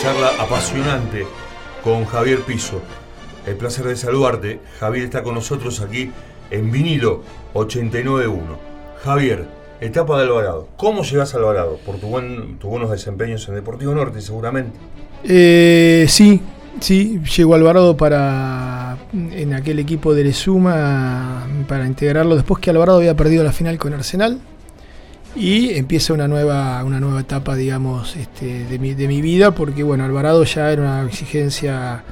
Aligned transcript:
charla 0.00 0.30
apasionante 0.38 1.26
con 1.84 2.06
Javier 2.06 2.40
Piso. 2.40 2.80
El 3.46 3.56
placer 3.56 3.84
de 3.84 3.96
saludarte. 3.96 4.60
Javier 4.78 5.04
está 5.04 5.22
con 5.22 5.34
nosotros 5.34 5.80
aquí 5.80 6.10
en 6.50 6.70
vinilo 6.72 7.22
89.1. 7.52 8.38
Javier, 9.04 9.46
etapa 9.80 10.16
de 10.16 10.24
Alvarado. 10.24 10.68
¿Cómo 10.78 11.02
llegas 11.02 11.34
a 11.34 11.36
Alvarado? 11.36 11.78
Por 11.84 11.98
tu 11.98 12.06
buen, 12.06 12.58
tus 12.58 12.70
buenos 12.70 12.90
desempeños 12.90 13.46
en 13.48 13.56
Deportivo 13.56 13.94
Norte, 13.94 14.22
seguramente. 14.22 14.78
Eh, 15.24 16.06
sí, 16.08 16.40
sí, 16.80 17.20
llegó 17.36 17.54
Alvarado 17.54 17.94
para 17.98 18.96
en 19.12 19.52
aquel 19.52 19.78
equipo 19.80 20.14
de 20.14 20.24
Lesuma 20.24 21.46
para 21.68 21.86
integrarlo 21.86 22.36
después 22.36 22.58
que 22.60 22.70
Alvarado 22.70 22.98
había 22.98 23.16
perdido 23.16 23.44
la 23.44 23.52
final 23.52 23.76
con 23.76 23.92
Arsenal 23.92 24.40
y 25.36 25.70
empieza 25.70 26.12
una 26.12 26.28
nueva, 26.28 26.82
una 26.84 27.00
nueva 27.00 27.20
etapa, 27.20 27.54
digamos, 27.54 28.16
este, 28.16 28.64
de, 28.64 28.78
mi, 28.78 28.94
de 28.94 29.08
mi 29.08 29.22
vida, 29.22 29.52
porque 29.52 29.82
bueno, 29.82 30.04
Alvarado 30.04 30.44
ya 30.44 30.70
era 30.72 30.82
una 30.82 31.02
exigencia 31.04 32.02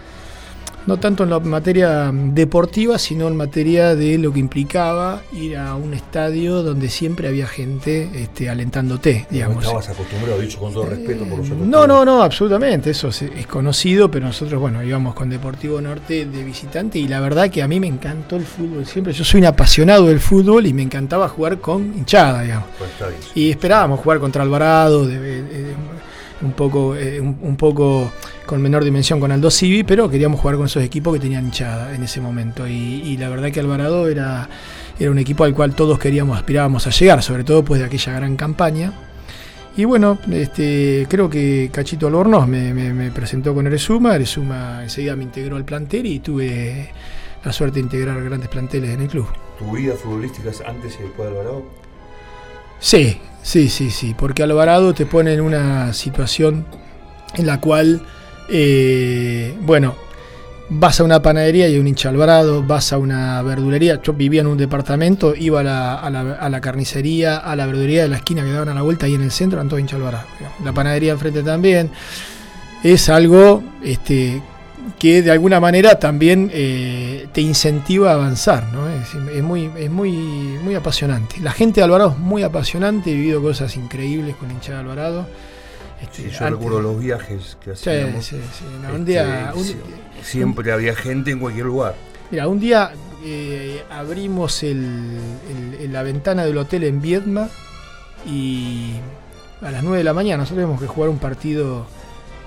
no 0.88 0.97
tanto 0.97 1.23
en 1.23 1.28
la 1.28 1.38
materia 1.38 2.10
deportiva, 2.10 2.98
sino 2.98 3.28
en 3.28 3.37
materia 3.37 3.95
de 3.95 4.16
lo 4.16 4.33
que 4.33 4.41
implicaba 4.41 5.20
ir 5.34 5.59
a 5.59 5.74
un 5.74 5.92
estadio 5.92 6.62
donde 6.62 6.88
siempre 6.88 7.28
había 7.28 7.47
gente 7.47 8.09
este, 8.14 8.48
alentándote, 8.48 9.27
digamos. 9.28 9.62
¿Estabas 9.64 9.91
acostumbrado, 9.91 10.41
dicho 10.41 10.59
con 10.59 10.73
todo 10.73 10.87
respeto 10.87 11.27
por 11.27 11.41
los 11.41 11.51
No, 11.51 11.87
no, 11.87 12.06
no, 12.06 12.23
absolutamente, 12.23 12.88
eso 12.92 13.09
es, 13.09 13.20
es, 13.20 13.47
conocido, 13.47 14.11
pero 14.11 14.24
nosotros, 14.24 14.59
bueno, 14.59 14.83
íbamos 14.83 15.14
con 15.14 15.28
Deportivo 15.28 15.78
Norte 15.78 16.24
de 16.24 16.42
visitante 16.42 16.98
y 16.98 17.06
la 17.06 17.20
verdad 17.20 17.50
que 17.50 17.62
a 17.62 17.69
mí 17.69 17.78
me 17.78 17.86
encantó 17.86 18.36
el 18.36 18.47
fútbol 18.47 18.86
siempre. 18.86 19.12
Yo 19.12 19.25
soy 19.25 19.41
un 19.41 19.47
apasionado 19.47 20.06
del 20.06 20.20
fútbol 20.20 20.64
y 20.64 20.73
me 20.73 20.84
encantaba 20.84 21.28
jugar 21.28 21.59
con 21.59 21.83
hinchada, 21.98 22.41
digamos. 22.45 22.69
Pues 22.78 22.91
y 23.34 23.50
esperábamos 23.50 24.00
jugar 24.00 24.20
contra 24.20 24.42
Alvarado, 24.42 25.06
de, 25.06 25.20
de, 25.20 25.42
de, 25.42 25.75
un 26.41 26.52
poco, 26.52 26.97
eh, 26.97 27.20
un, 27.20 27.36
un 27.42 27.56
poco 27.56 28.11
con 28.48 28.62
menor 28.62 28.82
dimensión 28.82 29.20
con 29.20 29.30
Aldo 29.30 29.50
Civi, 29.50 29.84
pero 29.84 30.08
queríamos 30.08 30.41
jugar 30.41 30.56
con 30.56 30.66
esos 30.66 30.82
equipos 30.82 31.12
que 31.12 31.20
tenían 31.20 31.44
hinchada 31.44 31.94
en 31.94 32.02
ese 32.02 32.18
momento. 32.18 32.66
Y, 32.66 32.72
y, 32.72 33.18
la 33.18 33.28
verdad 33.28 33.52
que 33.52 33.60
Alvarado 33.60 34.08
era, 34.08 34.48
era 34.98 35.10
un 35.10 35.18
equipo 35.18 35.44
al 35.44 35.54
cual 35.54 35.74
todos 35.74 35.98
queríamos, 35.98 36.38
aspirábamos 36.38 36.86
a 36.86 36.91
llegar, 36.91 37.22
sobre 37.22 37.44
todo 37.44 37.58
después 37.58 37.78
de 37.78 37.86
aquella 37.86 38.14
gran 38.14 38.36
campaña. 38.36 38.94
Y 39.76 39.84
bueno, 39.84 40.19
este, 40.32 41.06
creo 41.10 41.28
que 41.28 41.69
Cachito 41.70 42.06
Albornoz 42.06 42.48
me, 42.48 42.72
me, 42.72 42.94
me 42.94 43.10
presentó 43.10 43.54
con 43.54 43.66
Eresuma, 43.66 44.16
Eresuma 44.16 44.82
enseguida 44.82 45.14
me 45.14 45.24
integró 45.24 45.56
al 45.56 45.66
plantel 45.66 46.06
y 46.06 46.19
tuve 46.20 46.91
la 47.44 47.52
suerte 47.52 47.74
de 47.74 47.80
integrar 47.82 48.24
grandes 48.24 48.48
planteles 48.48 48.94
en 48.94 49.02
el 49.02 49.08
club. 49.08 49.26
¿Tu 49.58 49.70
vida 49.70 49.94
futbolística 49.94 50.48
es 50.48 50.62
antes 50.62 50.96
y 50.98 51.02
después 51.02 51.28
de 51.28 51.38
Alvarado? 51.38 51.64
Sí, 52.80 53.20
sí, 53.42 53.69
sí, 53.69 53.91
sí, 53.91 54.14
porque 54.19 54.42
Alvarado 54.42 54.94
te 54.94 55.04
pone 55.04 55.34
en 55.34 55.42
una 55.42 55.92
situación 55.92 56.64
en 57.34 57.46
la 57.46 57.60
cual 57.60 58.02
eh, 58.48 59.54
bueno, 59.60 59.94
vas 60.70 61.00
a 61.00 61.04
una 61.04 61.22
panadería 61.22 61.68
y 61.68 61.74
hay 61.74 61.78
un 61.78 61.86
hincha 61.86 62.08
alvarado, 62.08 62.62
vas 62.62 62.92
a 62.92 62.98
una 62.98 63.41
verdulería. 63.42 64.00
Yo 64.02 64.12
vivía 64.12 64.41
en 64.41 64.46
un 64.46 64.58
departamento, 64.58 65.34
iba 65.34 65.60
a 65.60 65.62
la, 65.62 65.94
a 65.94 66.10
la, 66.10 66.34
a 66.34 66.48
la 66.48 66.60
carnicería, 66.60 67.38
a 67.38 67.56
la 67.56 67.66
verdulería 67.66 68.02
de 68.02 68.08
la 68.08 68.16
esquina 68.16 68.42
que 68.42 68.50
daban 68.50 68.69
a 68.69 68.74
la 68.74 68.82
vuelta 68.82 69.06
ahí 69.06 69.14
en 69.14 69.22
el 69.22 69.30
centro, 69.30 69.58
eran 69.58 69.69
todos 69.69 69.80
hincha. 69.80 69.98
La 70.64 70.72
panadería 70.72 71.12
enfrente 71.12 71.42
también. 71.42 71.91
Es 72.82 73.08
algo 73.08 73.62
este, 73.82 74.41
que 74.98 75.22
de 75.22 75.30
alguna 75.30 75.60
manera 75.60 75.98
también 75.98 76.50
eh, 76.52 77.26
te 77.32 77.41
incentiva 77.41 78.10
a 78.10 78.14
avanzar, 78.14 78.64
¿no? 78.72 78.88
Es, 78.88 79.42
muy, 79.42 79.70
es 79.76 79.91
muy, 79.91 80.12
muy 80.12 80.74
apasionante. 80.74 81.41
La 81.41 81.52
gente 81.52 81.80
de 81.80 81.84
Alvarado 81.84 82.10
es 82.10 82.19
muy 82.19 82.42
apasionante, 82.42 83.10
he 83.10 83.14
vivido 83.14 83.42
cosas 83.42 83.76
increíbles 83.76 84.36
con 84.36 84.50
hincha 84.50 84.78
Alvarado. 84.78 85.26
Este, 86.02 86.16
sí, 86.16 86.30
yo 86.30 86.44
antes, 86.44 86.50
recuerdo 86.50 86.80
los 86.80 87.00
viajes 87.00 87.56
que 87.62 87.72
hacíamos. 87.72 88.24
Sí, 88.24 88.36
sí. 88.52 88.64
No, 88.82 88.94
un 88.94 89.04
día, 89.04 89.52
este, 89.56 89.58
un, 89.58 90.22
siempre 90.22 90.68
un, 90.68 90.74
había 90.74 90.94
gente 90.94 91.30
en 91.30 91.41
cualquier 91.41 91.66
lugar. 91.66 91.94
Mira, 92.31 92.47
un 92.47 92.60
día 92.60 92.92
eh, 93.25 93.82
abrimos 93.91 94.62
el, 94.62 95.19
el, 95.81 95.92
la 95.92 96.03
ventana 96.03 96.44
del 96.44 96.56
hotel 96.58 96.84
en 96.84 97.00
Viedma 97.00 97.48
y 98.26 98.92
a 99.60 99.70
las 99.70 99.82
9 99.82 99.98
de 99.98 100.04
la 100.04 100.12
mañana 100.12 100.38
nosotros 100.38 100.58
teníamos 100.62 100.81
que 100.81 100.87
jugar 100.87 101.10
un 101.10 101.19
partido 101.19 101.87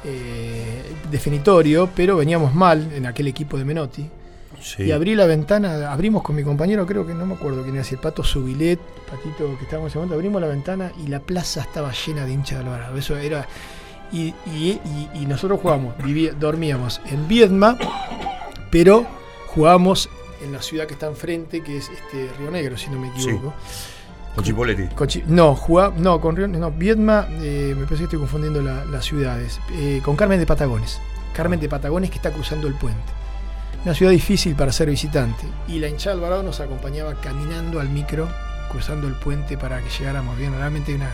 eh, 0.04 0.82
definitorio, 1.12 1.90
pero 1.96 2.18
veníamos 2.18 2.56
mal 2.56 2.92
en 2.94 3.06
aquel 3.06 3.28
equipo 3.28 3.58
de 3.58 3.66
Menotti. 3.66 4.10
Sí. 4.60 4.84
Y 4.84 4.92
abrí 4.92 5.16
la 5.16 5.26
ventana, 5.26 5.92
abrimos 5.92 6.24
con 6.24 6.36
mi 6.36 6.44
compañero, 6.44 6.86
creo 6.86 7.06
que 7.06 7.14
no 7.14 7.26
me 7.26 7.36
acuerdo 7.36 7.64
quién 7.64 7.76
era, 7.76 7.86
el 7.90 7.98
Pato 7.98 8.24
Subilet, 8.24 8.80
Patito 9.10 9.58
que 9.58 9.64
estábamos 9.64 9.88
en 9.88 9.88
ese 9.88 9.98
momento, 9.98 10.16
abrimos 10.16 10.42
la 10.42 10.48
ventana 10.48 10.92
y 11.04 11.08
la 11.08 11.20
plaza 11.20 11.62
estaba 11.62 11.92
llena 11.92 12.26
de 12.26 12.34
hinchas 12.34 12.60
de 12.60 12.66
Alvarado. 12.66 12.98
Eso 12.98 13.18
era. 13.18 13.48
Y, 14.12 14.34
y, 14.46 14.80
y, 14.84 15.10
y 15.22 15.26
nosotros 15.26 15.60
jugábamos, 15.62 15.98
vivía, 16.04 16.34
dormíamos 16.34 17.02
en 17.06 17.28
Viedma, 17.28 17.78
pero 18.70 19.06
jugábamos 19.48 20.10
en 20.44 20.52
la 20.52 20.62
ciudad 20.62 20.86
que 20.86 20.94
está 20.94 21.08
enfrente, 21.08 21.62
que 21.62 21.78
es 21.78 21.90
este 21.90 22.30
Río 22.38 22.52
Negro, 22.52 22.78
si 22.78 22.90
no 22.90 23.00
me 23.00 23.08
equivoco. 23.08 23.54
Sí. 23.66 24.36
Con 24.36 24.44
Chipoletti. 24.44 24.96
Con 24.96 25.08
Chi 25.08 25.24
no, 25.28 25.56
jugá, 25.56 25.94
no, 25.96 26.22
con 26.22 26.36
Río 26.36 26.48
no, 26.48 26.72
Viedma, 26.72 27.28
eh, 27.42 27.74
me 27.76 27.84
parece 27.84 28.00
que 28.00 28.04
estoy 28.04 28.20
confundiendo 28.20 28.62
la, 28.62 28.86
las 28.86 29.06
ciudades. 29.06 29.60
Eh, 29.74 30.02
con 30.04 30.16
Carmen 30.16 30.40
de 30.40 30.46
Patagones. 30.46 31.00
Carmen 31.34 31.60
de 31.60 31.70
Patagones 31.70 32.10
que 32.10 32.18
está 32.18 32.32
cruzando 32.32 32.68
el 32.68 32.74
puente 32.76 33.21
una 33.84 33.94
ciudad 33.94 34.12
difícil 34.12 34.56
para 34.56 34.72
ser 34.72 34.90
visitante. 34.90 35.44
Y 35.68 35.80
la 35.80 35.88
hinchada 35.88 36.16
Alvarado 36.16 36.44
nos 36.44 36.60
acompañaba 36.60 37.16
caminando 37.16 37.80
al 37.80 37.90
micro, 37.90 38.28
cruzando 38.70 39.08
el 39.08 39.16
puente 39.16 39.58
para 39.58 39.82
que 39.82 39.90
llegáramos 39.90 40.38
bien. 40.38 40.54
Realmente 40.54 40.94
una, 40.94 41.10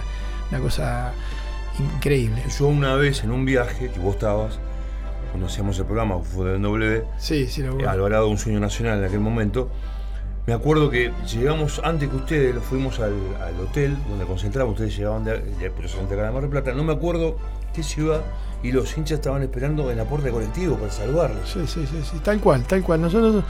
una 0.51 0.59
cosa 0.59 1.13
increíble. 1.79 2.44
Yo 2.57 2.67
una 2.67 2.95
vez 2.95 3.23
en 3.23 3.31
un 3.31 3.45
viaje, 3.45 3.89
que 3.89 4.00
vos 4.00 4.16
estabas, 4.16 4.59
cuando 5.31 5.47
hacíamos 5.47 5.77
el 5.79 5.85
programa, 5.85 6.19
fue 6.19 6.51
de 6.51 6.59
W, 6.59 7.03
sí, 7.17 7.47
sí, 7.47 7.63
lo 7.63 7.89
Alvarado, 7.89 8.27
un 8.27 8.38
sueño 8.38 8.59
nacional 8.59 9.00
en 9.00 9.06
aquel 9.06 9.19
momento, 9.19 9.69
me 10.47 10.53
acuerdo 10.53 10.89
que 10.89 11.11
llegamos 11.29 11.81
antes 11.83 12.09
que 12.09 12.15
ustedes, 12.15 12.55
fuimos 12.63 13.01
al, 13.01 13.13
hotel 13.59 13.97
donde 14.07 14.25
concentramos, 14.25 14.71
ustedes 14.75 14.95
llegaban 14.95 15.25
de, 15.25 15.39
de, 15.39 15.69
de 15.69 16.31
Mar 16.31 16.41
del 16.41 16.49
Plata, 16.49 16.71
no 16.71 16.85
me 16.85 16.93
acuerdo 16.93 17.37
qué 17.73 17.83
ciudad, 17.83 18.21
y 18.63 18.71
los 18.71 18.97
hinchas 18.97 19.19
estaban 19.19 19.43
esperando 19.43 19.91
en 19.91 19.97
la 19.97 20.05
puerta 20.05 20.27
de 20.27 20.31
colectivo 20.31 20.77
para 20.77 20.89
salvarlos. 20.89 21.49
Sí, 21.49 21.67
sí, 21.67 21.85
sí, 21.85 22.01
sí, 22.09 22.19
tal 22.23 22.39
cual, 22.39 22.63
tal 22.63 22.81
cual. 22.81 23.01
Nosotros 23.01 23.43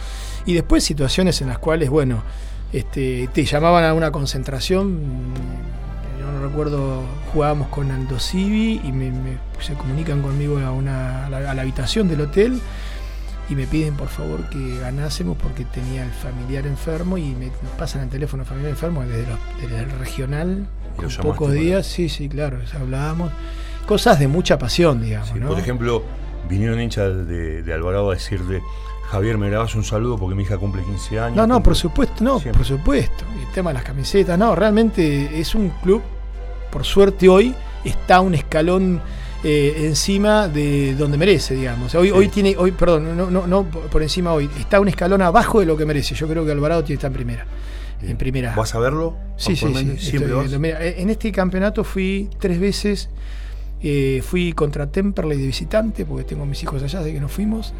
y 0.47 0.55
después 0.55 0.83
situaciones 0.83 1.39
en 1.41 1.49
las 1.49 1.59
cuales, 1.59 1.91
bueno, 1.91 2.23
este, 2.73 3.29
te 3.31 3.45
llamaban 3.45 3.83
a 3.83 3.93
una 3.93 4.11
concentración. 4.11 4.99
Yo 6.19 6.31
no 6.31 6.47
recuerdo, 6.47 7.03
jugábamos 7.31 7.67
con 7.67 7.91
Aldo 7.91 8.19
Civi 8.19 8.81
y 8.83 8.91
me, 8.91 9.11
me, 9.11 9.37
se 9.59 9.75
comunican 9.75 10.23
conmigo 10.23 10.57
a, 10.57 10.71
una, 10.71 11.27
a 11.27 11.29
la, 11.29 11.51
a 11.51 11.53
la 11.53 11.61
habitación 11.61 12.07
del 12.07 12.21
hotel 12.21 12.59
y 13.49 13.55
me 13.55 13.65
piden 13.65 13.95
por 13.95 14.09
favor 14.09 14.49
que 14.49 14.79
ganásemos 14.79 15.37
porque 15.37 15.65
tenía 15.65 16.03
el 16.03 16.11
familiar 16.11 16.67
enfermo 16.67 17.17
y 17.17 17.33
me 17.35 17.51
pasan 17.77 18.03
el 18.03 18.09
teléfono 18.09 18.45
familiar 18.45 18.71
enfermo 18.71 19.03
desde, 19.03 19.27
los, 19.27 19.39
desde 19.61 19.79
el 19.83 19.91
regional 19.99 20.67
con 20.97 21.09
pocos 21.21 21.53
días, 21.53 21.85
sí, 21.85 22.09
sí, 22.09 22.27
claro, 22.27 22.59
hablábamos 22.73 23.31
cosas 23.85 24.19
de 24.19 24.27
mucha 24.27 24.57
pasión, 24.57 25.01
digamos. 25.01 25.29
Sí, 25.29 25.39
¿no? 25.39 25.47
Por 25.49 25.59
ejemplo, 25.59 26.03
vinieron 26.49 26.79
hinchas 26.79 27.27
de, 27.27 27.63
de, 27.63 27.73
Alvarado 27.73 28.11
a 28.11 28.13
decirle, 28.15 28.61
Javier, 29.09 29.37
me 29.37 29.49
grabas 29.49 29.75
un 29.75 29.83
saludo 29.83 30.17
porque 30.17 30.35
mi 30.35 30.43
hija 30.43 30.57
cumple 30.57 30.83
15 30.83 31.19
años. 31.19 31.37
No, 31.37 31.47
no, 31.47 31.63
por 31.63 31.75
supuesto, 31.75 32.23
no, 32.23 32.39
Siempre. 32.39 32.59
por 32.59 32.67
supuesto. 32.67 33.23
El 33.39 33.51
tema 33.53 33.69
de 33.69 33.75
las 33.75 33.83
camisetas, 33.83 34.37
no, 34.37 34.55
realmente 34.55 35.39
es 35.39 35.55
un 35.55 35.69
club, 35.69 36.01
por 36.71 36.83
suerte 36.83 37.29
hoy, 37.29 37.55
está 37.83 38.19
un 38.21 38.35
escalón 38.35 39.01
eh, 39.43 39.85
encima 39.85 40.47
de 40.47 40.95
donde 40.95 41.17
merece, 41.17 41.55
digamos. 41.55 41.93
Hoy, 41.95 42.07
sí. 42.07 42.13
hoy 42.13 42.27
tiene, 42.29 42.55
hoy, 42.57 42.71
perdón, 42.71 43.15
no, 43.15 43.29
no, 43.29 43.47
no 43.47 43.63
por 43.65 44.01
encima 44.01 44.33
hoy, 44.33 44.49
está 44.59 44.79
un 44.79 44.87
escalón 44.87 45.21
abajo 45.21 45.59
de 45.59 45.65
lo 45.65 45.77
que 45.77 45.85
merece. 45.85 46.15
Yo 46.15 46.27
creo 46.27 46.45
que 46.45 46.51
Alvarado 46.51 46.83
tiene 46.83 46.95
está 46.95 47.07
en 47.07 47.13
primera. 47.13 47.45
Bien. 47.99 48.11
En 48.11 48.17
primera. 48.17 48.55
¿Vas 48.55 48.75
a 48.75 48.79
verlo? 48.79 49.15
Sí, 49.37 49.55
sí, 49.55 49.73
sí. 49.73 49.97
Siempre 49.97 50.33
vas. 50.33 50.51
Mira, 50.59 50.83
en 50.83 51.09
este 51.09 51.31
campeonato 51.31 51.83
fui 51.83 52.29
tres 52.39 52.59
veces. 52.59 53.09
Eh, 53.81 54.21
fui 54.23 54.53
contra 54.53 54.87
Temperley 54.87 55.37
de 55.37 55.47
visitante, 55.47 56.05
porque 56.05 56.23
tengo 56.23 56.45
mis 56.45 56.61
hijos 56.63 56.81
allá, 56.81 56.99
así 56.99 57.13
que 57.13 57.19
nos 57.19 57.31
fuimos. 57.31 57.73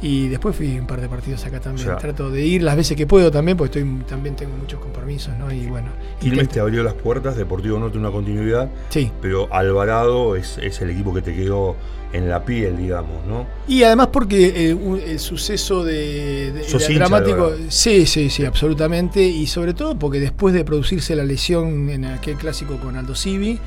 Y 0.00 0.28
después 0.28 0.54
fui 0.54 0.78
un 0.78 0.86
par 0.86 1.00
de 1.00 1.08
partidos 1.08 1.44
acá 1.44 1.60
también. 1.60 1.88
O 1.88 1.90
sea, 1.90 1.98
Trato 1.98 2.30
de 2.30 2.44
ir 2.44 2.62
las 2.62 2.76
veces 2.76 2.96
que 2.96 3.06
puedo 3.06 3.30
también, 3.30 3.56
porque 3.56 3.78
estoy, 3.78 4.04
también 4.04 4.36
tengo 4.36 4.56
muchos 4.56 4.80
compromisos, 4.80 5.36
¿no? 5.38 5.52
Y 5.52 5.66
bueno. 5.66 5.88
Quilmes 6.20 6.48
te 6.48 6.60
abrió 6.60 6.82
las 6.84 6.94
puertas, 6.94 7.36
Deportivo 7.36 7.78
Norte 7.78 7.98
una 7.98 8.10
continuidad. 8.10 8.70
Sí. 8.90 9.10
Pero 9.20 9.52
Alvarado 9.52 10.36
es, 10.36 10.58
es 10.58 10.80
el 10.80 10.90
equipo 10.90 11.12
que 11.12 11.22
te 11.22 11.34
quedó 11.34 11.76
en 12.12 12.28
la 12.28 12.44
piel, 12.44 12.76
digamos, 12.76 13.26
¿no? 13.26 13.46
Y 13.66 13.82
además 13.82 14.08
porque 14.08 14.68
eh, 14.68 14.74
un, 14.74 14.98
el 15.00 15.18
suceso 15.18 15.84
de, 15.84 16.52
de, 16.52 16.62
de 16.64 16.94
dramático, 16.94 17.52
sí, 17.68 18.06
sí, 18.06 18.30
sí, 18.30 18.44
absolutamente, 18.44 19.22
y 19.22 19.46
sobre 19.46 19.74
todo 19.74 19.98
porque 19.98 20.20
después 20.20 20.54
de 20.54 20.64
producirse 20.64 21.14
la 21.14 21.24
lesión 21.24 21.90
en 21.90 22.06
aquel 22.06 22.36
clásico 22.36 22.76
con 22.78 22.96
Aldo 22.96 23.14
Civi, 23.14 23.58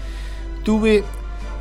tuve 0.63 1.03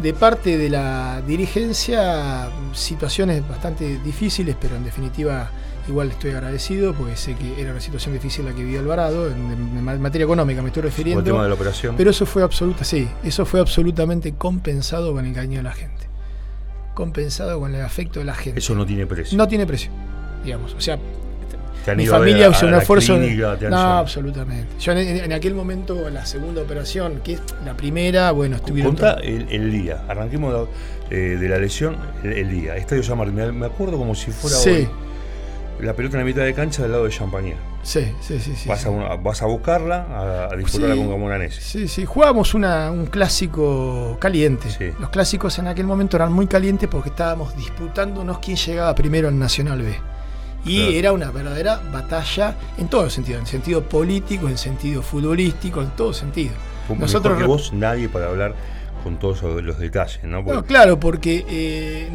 de 0.03 0.15
parte 0.15 0.57
de 0.57 0.71
la 0.71 1.23
dirigencia 1.27 2.49
situaciones 2.73 3.47
bastante 3.47 3.99
difíciles, 3.99 4.57
pero 4.61 4.77
en 4.77 4.85
definitiva 4.85 5.51
igual 5.89 6.11
estoy 6.11 6.31
agradecido 6.31 6.95
porque 6.95 7.17
sé 7.17 7.35
que 7.35 7.61
era 7.61 7.73
una 7.73 7.81
situación 7.81 8.15
difícil 8.15 8.45
la 8.45 8.53
que 8.53 8.63
vivió 8.63 8.81
Alvarado, 8.81 9.29
en, 9.29 9.77
en 9.77 10.01
materia 10.01 10.25
económica 10.25 10.63
me 10.63 10.69
estoy 10.69 10.85
refiriendo. 10.85 11.21
el 11.21 11.25
tema 11.25 11.43
de 11.43 11.49
la 11.49 11.55
operación. 11.55 11.97
Pero 11.97 12.11
eso 12.11 12.27
fue 12.27 12.43
absoluta, 12.43 12.85
sí, 12.85 13.09
eso 13.25 13.45
fue 13.45 13.61
absolutamente 13.61 14.35
compensado 14.35 15.13
con 15.13 15.27
el 15.27 15.35
cariño 15.35 15.59
de 15.59 15.65
la 15.65 15.73
gente. 15.73 16.07
compensado 16.95 17.59
con 17.59 17.75
el 17.75 17.83
afecto 17.83 18.21
de 18.21 18.27
la 18.27 18.35
gente. 18.35 18.59
Eso 18.59 18.75
no 18.75 18.85
tiene 18.85 19.07
precio. 19.07 19.37
No 19.37 19.49
tiene 19.49 19.67
precio, 19.67 19.91
digamos. 20.45 20.75
O 20.75 20.81
sea, 20.81 20.99
Te 21.85 21.93
han 21.93 21.97
mi 21.97 22.05
ido 22.05 22.15
familia 22.15 22.47
a- 22.47 22.51
hizo 22.51 22.65
a 22.65 22.67
un 22.67 22.73
la 22.73 22.79
esfuerzo. 22.79 23.17
clínica, 23.17 23.57
te 23.57 23.65
han 23.67 23.71
no, 23.73 23.77
llevado. 23.79 23.99
absolutamente. 23.99 24.69
Yo 24.79 24.93
en, 24.93 24.99
en 24.99 25.33
aquel 25.33 25.55
momento, 25.55 26.09
la 26.11 26.27
segunda 26.27 26.61
operación, 26.63 27.21
que 27.25 27.35
es 27.35 27.41
la 27.65 27.75
primera, 27.75 28.31
bueno, 28.33 28.57
estuvieron. 28.57 28.93
Contá 28.93 29.15
el, 29.23 29.47
el 29.51 29.71
día, 29.73 30.03
arranquemos 30.09 30.69
de, 31.11 31.17
eh, 31.17 31.37
de 31.39 31.49
la 31.49 31.59
lesión, 31.59 31.97
el, 32.23 32.33
el 32.35 32.51
día. 32.51 32.77
Estadio 32.77 33.03
San 33.03 33.17
Martín, 33.19 33.59
me, 33.59 33.67
acuerdo 33.67 33.97
como 33.97 34.15
si 34.15 34.31
fuera 34.31 34.57
Sí. 34.57 34.71
hoy. 34.71 34.89
La 35.81 35.95
pelota 35.95 36.17
en 36.17 36.21
la 36.21 36.27
mitad 36.27 36.43
de 36.43 36.53
cancha 36.53 36.83
del 36.83 36.93
lado 36.93 37.05
de 37.05 37.11
Champañá. 37.11 37.55
Sí, 37.83 38.13
sí, 38.21 38.39
sí. 38.39 38.69
vas, 38.69 38.83
sí. 38.83 38.89
a, 38.91 39.17
vas 39.17 39.41
a 39.41 39.47
buscarla, 39.47 40.05
a, 40.11 40.53
a 40.53 40.57
disputarla 40.57 40.95
Sí. 40.95 41.01
con 41.01 41.11
Camoranesi. 41.11 41.61
Sí, 41.63 41.89
sí, 41.89 42.05
jugábamos 42.05 42.53
una- 42.53 42.91
un 42.91 43.07
clásico 43.07 44.19
caliente. 44.21 44.69
Sí. 44.69 44.91
Los 45.01 45.09
clásicos 45.09 45.59
en 45.59 45.69
aquel 45.69 45.87
momento 45.87 46.19
eran 46.19 46.31
muy 46.35 46.47
calientes 46.47 46.87
porque 46.91 47.09
estábamos 47.09 47.57
disputándonos 47.57 48.39
quién 48.41 48.59
llegaba 48.59 48.95
primero 48.95 49.29
al 49.29 49.39
Nacional 49.39 49.81
B. 49.81 49.95
Y 50.65 50.77
Claro. 50.79 50.93
era 50.93 51.13
una 51.13 51.31
verdadera 51.31 51.81
batalla 51.93 52.55
en 52.79 52.89
todo 52.89 53.09
sentido, 53.11 53.39
en 53.39 53.47
sentido 53.47 53.83
político, 53.83 54.49
en 54.49 54.59
sentido 54.59 55.03
futbolístico, 55.03 55.81
en 55.83 55.91
todo 55.91 56.13
sentido. 56.13 56.53
Nosotros 56.89 57.01
Nosotros 57.01 57.39
que 57.39 57.45
rep- 57.45 57.47
vos, 57.47 57.73
nadie 57.73 58.09
para 58.09 58.27
hablar 58.27 58.55
con 59.03 59.19
todos 59.19 59.43
los 59.43 59.79
detalles, 59.79 60.23
¿no? 60.25 60.45
Porque- 60.45 60.57
No, 60.61 60.65
claro, 60.65 61.01
porque 61.01 61.47
eh, 61.49 62.09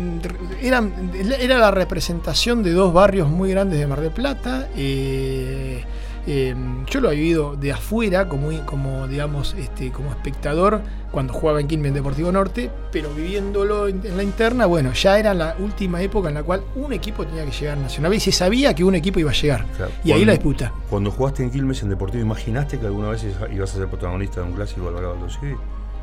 eran, 0.62 1.12
era 1.40 1.58
la 1.58 1.72
representación 1.72 2.62
de 2.62 2.74
dos 2.74 2.94
barrios 2.94 3.28
muy 3.30 3.50
grandes 3.50 3.80
de 3.80 3.88
Mar 3.88 4.02
del 4.02 4.12
Plata. 4.12 4.68
eh, 4.76 5.84
eh, 6.28 6.56
yo 6.90 7.02
lo 7.02 7.12
he 7.12 7.16
vivido 7.16 7.56
de 7.56 7.72
afuera, 7.72 8.28
como, 8.28 8.50
como 8.66 9.08
digamos, 9.08 9.56
este, 9.58 9.92
como 9.92 10.10
espectador, 10.10 10.82
cuando 11.12 11.34
jugaba 11.34 11.62
en 11.62 11.68
Quilmes 11.68 11.94
Deportivo 11.94 12.32
Norte, 12.32 12.70
pero 12.92 13.14
viviéndolo 13.14 13.88
en, 13.88 14.06
en 14.06 14.18
la 14.18 14.24
interna, 14.24 14.66
bueno, 14.66 14.92
ya 14.94 15.18
era 15.20 15.34
la 15.34 15.56
última 15.60 16.02
época 16.02 16.30
en 16.30 16.36
la 16.36 16.44
cual 16.44 16.62
un 16.76 16.94
equipo 16.94 17.26
tenía 17.26 17.46
que 17.46 17.52
llegar 17.52 17.78
a 17.78 17.82
Nacional 17.82 18.14
y 18.14 18.20
se 18.20 18.32
sabía 18.32 18.74
que 18.74 18.84
un 18.84 18.96
equipo 18.96 19.20
iba 19.20 19.32
a 19.32 19.34
llegar. 19.34 19.66
Claro. 19.78 19.92
Y 20.04 20.12
ahí 20.12 20.26
la 20.26 20.34
disputa. 20.34 20.74
Cuando 20.90 21.12
jugaste 21.12 21.44
en 21.44 21.52
Quilmes 21.52 21.84
en 21.84 21.90
Deportivo, 21.90 22.24
¿imaginaste 22.24 22.80
que 22.80 22.86
alguna 22.86 23.10
vez 23.10 23.26
ibas 23.54 23.74
a 23.74 23.78
ser 23.78 23.88
protagonista 23.88 24.42
de 24.42 24.48
un 24.48 24.54
clásico 24.54 24.88
Alvarado 24.88 25.14
Aldo 25.14 25.30
Civi? 25.30 25.56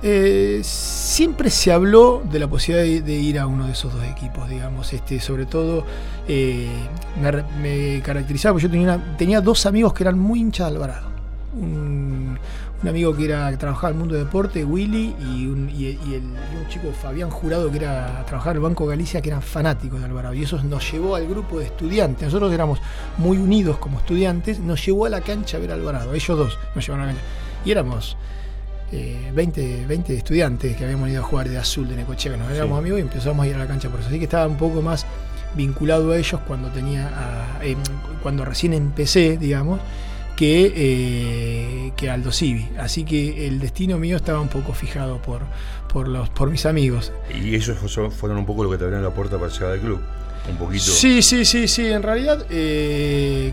Eh, 0.05 0.61
siempre 0.65 1.49
se 1.49 1.71
habló 1.71 2.23
de 2.29 2.41
la 2.41 2.49
posibilidad 2.49 3.05
de, 3.05 3.15
ir 3.15 3.39
a 3.39 3.47
uno 3.47 3.67
de 3.67 3.73
esos 3.73 3.93
dos 3.93 4.05
equipos, 4.05 4.49
digamos. 4.49 4.93
Este, 4.93 5.21
sobre 5.21 5.47
todo, 5.47 5.85
eh, 6.27 6.67
me, 7.61 8.03
caracterizaba, 8.03 8.55
porque 8.55 8.65
yo 8.65 8.71
tenía, 8.71 8.95
una- 8.95 9.17
tenía 9.17 9.41
dos 9.41 9.65
amigos 9.65 9.95
que 9.95 10.03
eran 10.03 10.19
muy 10.19 10.41
hinchas 10.41 10.69
de 10.69 10.75
Alvarado. 10.75 11.09
Un, 11.55 12.39
amigo 12.85 13.15
que 13.15 13.27
era 13.27 13.57
trabajaba 13.59 13.91
en 13.91 13.95
el 13.95 13.99
mundo 14.01 14.15
de 14.17 14.25
deporte, 14.25 14.65
Willy, 14.65 15.15
y 15.21 15.47
un, 15.47 15.69
el, 15.69 16.69
chico, 16.69 16.89
Fabián 17.01 17.31
Jurado, 17.31 17.71
que 17.71 17.77
era 17.77 18.25
trabajar 18.27 18.53
en 18.53 18.57
el 18.57 18.63
Banco 18.63 18.87
Galicia, 18.87 19.21
que 19.21 19.29
eran 19.29 19.41
fanáticos 19.41 20.01
de 20.01 20.07
Alvarado. 20.07 20.35
Y 20.35 20.43
eso 20.43 20.61
nos 20.65 20.91
llevó 20.91 21.15
al 21.15 21.29
grupo 21.29 21.61
de 21.61 21.67
estudiantes. 21.67 22.25
Nosotros 22.25 22.53
éramos 22.53 22.81
muy 23.19 23.37
unidos 23.37 23.79
como 23.79 24.01
estudiantes, 24.01 24.59
nos 24.59 24.85
llevó 24.85 25.07
a 25.07 25.11
la 25.11 25.21
cancha 25.21 25.59
a 25.59 25.61
ver 25.61 25.71
a 25.71 25.75
Alvarado. 25.75 26.13
Ellos 26.13 26.37
dos 26.37 26.59
nos 26.75 26.85
llevaron 26.85 27.09
a 27.09 27.13
la 27.13 27.19
cancha. 27.19 27.29
Y 27.65 27.71
éramos 27.71 28.17
eh, 28.93 29.31
20, 29.35 29.87
20 29.87 30.17
estudiantes 30.17 30.77
que 30.77 30.85
habíamos 30.85 31.09
ido 31.09 31.21
a 31.21 31.25
jugar 31.25 31.49
de 31.49 31.59
azul 31.59 31.89
de 31.89 31.97
Necochea, 31.97 32.33
que 32.33 32.39
nos 32.39 32.50
éramos 32.53 32.77
Sí. 32.77 32.81
amigos 32.81 32.99
y 32.99 33.03
empezamos 33.03 33.44
a 33.44 33.49
ir 33.49 33.55
a 33.55 33.59
la 33.59 33.67
cancha 33.67 33.89
por 33.89 34.00
eso. 34.00 34.09
Así 34.09 34.19
que 34.19 34.25
estaba 34.25 34.47
un 34.47 34.56
poco 34.59 34.83
más 34.83 35.06
vinculado 35.56 36.12
a 36.12 36.17
ellos 36.19 36.41
cuando 36.47 36.69
tenía 36.69 37.09
a- 37.09 37.65
em, 37.65 37.79
cuando 38.23 38.44
recién 38.44 38.73
empecé, 38.75 39.37
digamos, 39.39 39.81
que, 40.37 40.73
eh, 40.75 41.93
que 41.97 42.11
Aldo 42.11 42.33
Civi. 42.33 42.69
Así 42.79 43.05
que 43.05 43.47
el 43.47 43.61
destino 43.61 43.99
mío 43.99 44.17
estaba 44.17 44.41
un 44.41 44.49
poco 44.49 44.73
fijado 44.73 45.21
por, 45.21 45.43
por 45.93 46.09
los, 46.09 46.31
por 46.31 46.50
mis 46.50 46.65
amigos. 46.67 47.12
Y 47.35 47.55
ellos 47.55 47.77
fue- 47.79 48.11
fueron 48.11 48.39
un 48.39 48.47
poco 48.47 48.65
lo 48.65 48.71
que 48.71 48.79
te 48.79 48.85
abrieron 48.85 49.05
la 49.05 49.15
puerta 49.15 49.39
para 49.39 49.53
llegar 49.53 49.73
al 49.73 49.81
club. 49.81 50.00
Un 50.50 50.56
poquito. 50.56 50.85
Sí, 50.85 51.23
sí, 51.23 51.44
sí, 51.44 51.69
sí. 51.69 51.87
En 51.87 52.03
realidad, 52.03 52.44
eh, 52.50 53.53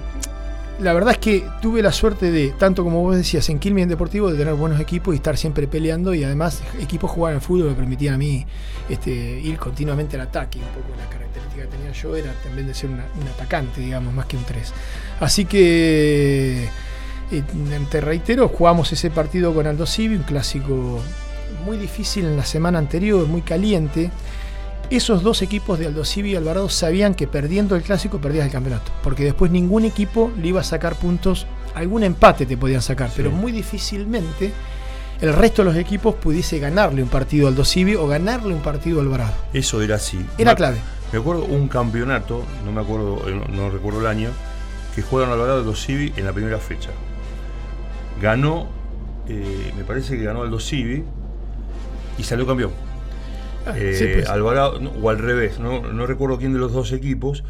la 0.79 0.93
verdad 0.93 1.11
es 1.11 1.17
que 1.17 1.45
tuve 1.61 1.81
la 1.81 1.91
suerte 1.91 2.31
de, 2.31 2.49
tanto 2.57 2.83
como 2.83 3.01
vos 3.01 3.15
decías, 3.15 3.49
en 3.49 3.59
Quilmes 3.59 3.83
en 3.83 3.89
Deportivo, 3.89 4.31
de 4.31 4.37
tener 4.37 4.53
buenos 4.53 4.79
equipos 4.79 5.13
y 5.13 5.17
estar 5.17 5.37
siempre 5.37 5.67
peleando. 5.67 6.13
Y 6.13 6.23
además, 6.23 6.61
equipos 6.79 7.11
jugar 7.11 7.33
al 7.33 7.41
fútbol 7.41 7.69
me 7.69 7.75
permitían 7.75 8.15
a 8.15 8.17
mí 8.17 8.45
este, 8.87 9.11
ir 9.11 9.57
continuamente 9.57 10.15
al 10.15 10.21
ataque. 10.21 10.59
Un 10.59 10.65
poco 10.65 10.95
la 10.97 11.09
característica 11.09 11.63
que 11.63 11.67
tenía 11.67 11.91
yo 11.91 12.15
era 12.15 12.33
también 12.43 12.67
de 12.67 12.73
ser 12.73 12.89
un 12.89 13.27
atacante, 13.27 13.81
digamos, 13.81 14.13
más 14.13 14.25
que 14.25 14.37
un 14.37 14.45
3. 14.45 14.73
Así 15.19 15.45
que, 15.45 16.69
eh, 17.31 17.43
te 17.91 18.01
reitero, 18.01 18.47
jugamos 18.47 18.91
ese 18.93 19.09
partido 19.11 19.53
con 19.53 19.67
Aldo 19.67 19.85
Civi, 19.85 20.15
un 20.15 20.23
clásico 20.23 20.99
muy 21.65 21.77
difícil 21.77 22.25
en 22.25 22.37
la 22.37 22.45
semana 22.45 22.79
anterior, 22.79 23.27
muy 23.27 23.41
caliente. 23.41 24.11
Esos 24.89 25.21
dos 25.21 25.41
equipos 25.43 25.77
de 25.77 25.85
Aldo 25.85 26.03
Civi 26.03 26.31
y 26.31 26.35
Alvarado 26.35 26.67
sabían 26.67 27.13
que 27.13 27.27
perdiendo 27.27 27.75
el 27.75 27.83
clásico 27.83 28.19
perdías 28.19 28.45
el 28.45 28.51
campeonato, 28.51 28.91
porque 29.03 29.23
después 29.23 29.51
ningún 29.51 29.85
equipo 29.85 30.31
le 30.41 30.47
iba 30.47 30.61
a 30.61 30.63
sacar 30.63 30.95
puntos, 30.95 31.45
algún 31.75 32.03
empate 32.03 32.47
te 32.47 32.57
podían 32.57 32.81
sacar, 32.81 33.09
Sí. 33.09 33.15
pero 33.17 33.29
muy 33.31 33.51
difícilmente 33.51 34.51
el 35.21 35.33
resto 35.33 35.61
de 35.61 35.67
los 35.69 35.75
equipos 35.77 36.15
pudiese 36.15 36.57
ganarle 36.57 37.03
un 37.03 37.09
partido 37.09 37.47
al 37.47 37.53
Aldo 37.53 37.65
Civi 37.65 37.93
o 37.95 38.07
ganarle 38.07 38.53
un 38.53 38.61
partido 38.61 38.99
a 38.99 39.03
Alvarado. 39.03 39.33
Eso 39.53 39.79
era 39.81 39.95
así. 39.95 40.25
Era 40.39 40.51
Me- 40.53 40.57
clave. 40.57 40.77
Me 41.13 41.19
acuerdo 41.19 41.45
un 41.45 41.67
campeonato, 41.67 42.43
no 42.65 42.71
me 42.71 42.81
acuerdo, 42.81 43.27
eh, 43.29 43.35
no, 43.35 43.45
no 43.55 43.69
recuerdo 43.69 43.99
el 43.99 44.07
año, 44.07 44.29
que 44.95 45.03
juegan 45.03 45.29
Alvarado 45.31 45.59
Aldo 45.59 45.75
Civi 45.75 46.13
en 46.17 46.25
la 46.25 46.33
primera 46.33 46.57
fecha. 46.57 46.89
Ganó, 48.21 48.67
eh, 49.27 49.71
me 49.77 49.83
parece 49.83 50.17
que 50.17 50.23
ganó 50.23 50.41
Aldo 50.41 50.59
Civi 50.59 51.03
y 52.17 52.23
salió 52.23 52.47
campeón. 52.47 52.71
Ah, 53.65 53.73
Eh, 53.77 53.93
sí, 53.97 54.05
pues. 54.13 54.29
Alvarado, 54.29 54.79
no, 54.79 54.91
o 54.91 55.09
al 55.09 55.17
revés, 55.19 55.59
no, 55.59 55.81
no 55.81 56.05
recuerdo 56.05 56.37
quién 56.37 56.53
de 56.53 56.59
los 56.59 56.71
dos 56.73 56.91
equipos, 56.91 57.43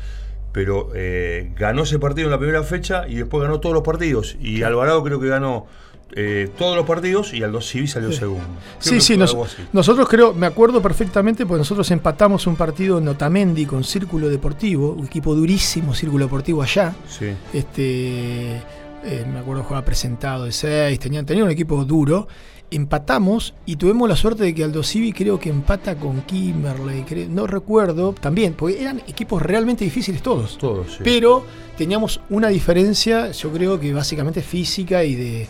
pero 0.51 0.89
eh, 0.95 1.51
ganó 1.56 1.83
ese 1.83 2.00
partido 2.00 2.25
en 2.27 2.31
la 2.31 2.39
primera 2.39 2.63
fecha 2.63 3.07
y 3.07 3.15
después 3.15 3.44
ganó 3.44 3.59
todos 3.59 3.73
los 3.73 3.83
partidos. 3.83 4.35
Y 4.41 4.63
Alvarado 4.63 5.03
creo 5.03 5.19
que 5.19 5.27
ganó 5.27 5.67
eh, 6.15 6.50
todos 6.57 6.75
los 6.75 6.88
partidos 6.88 7.35
y 7.35 7.44
Aldo 7.44 7.61
Civi 7.61 7.88
salió 7.88 8.11
Sí. 8.11 8.17
segundo. 8.17 8.44
Creo 8.81 8.94
Sí, 8.95 9.00
sí, 9.00 9.15
nos- 9.15 9.38
nosotros 9.71 10.09
creo, 10.09 10.33
me 10.33 10.47
acuerdo 10.47 10.81
perfectamente, 10.81 11.45
porque 11.45 11.59
nosotros 11.59 11.91
empatamos 11.91 12.47
un 12.47 12.55
partido 12.55 12.97
en 12.97 13.07
Otamendi 13.09 13.67
con 13.67 13.83
Círculo 13.83 14.27
Deportivo, 14.27 14.94
un 14.94 15.05
equipo 15.05 15.35
durísimo, 15.35 15.94
Círculo 15.94 16.25
Deportivo 16.25 16.63
allá. 16.63 16.95
Sí. 17.07 17.27
Este, 17.53 18.55
eh, 19.03 19.25
me 19.31 19.38
acuerdo 19.39 19.63
jugaba 19.63 19.85
presentado 19.85 20.45
de 20.45 20.51
6, 20.51 20.97
tenían, 21.00 21.25
tenían 21.27 21.45
un 21.45 21.51
equipo 21.51 21.85
duro. 21.85 22.27
Empatamos 22.71 23.54
y 23.66 23.77
tuvimos 23.77 24.07
la 24.07 24.16
suerte 24.16 24.44
de 24.44 24.54
que 24.54 24.63
Aldo 24.63 24.83
Civi 24.83 25.12
creo 25.12 25.39
que 25.39 25.50
empata 25.50 25.96
con 25.96 26.22
Kimberley, 26.22 27.01
creo- 27.03 27.27
no 27.29 27.48
recuerdo, 27.48 28.13
también, 28.13 28.53
porque 28.53 28.79
eran 28.82 29.00
equipos 29.08 29.41
realmente 29.41 29.84
difíciles 29.84 30.22
todos. 30.22 30.58
Todos, 30.58 30.88
sí. 30.93 30.98
Pero 31.03 31.43
teníamos 31.77 32.22
una 32.29 32.50
diferencia, 32.50 33.32
yo 33.32 33.51
creo 33.51 33.79
que 33.79 33.93
básicamente 33.93 34.41
física 34.41 35.03
y 35.03 35.15
de. 35.15 35.48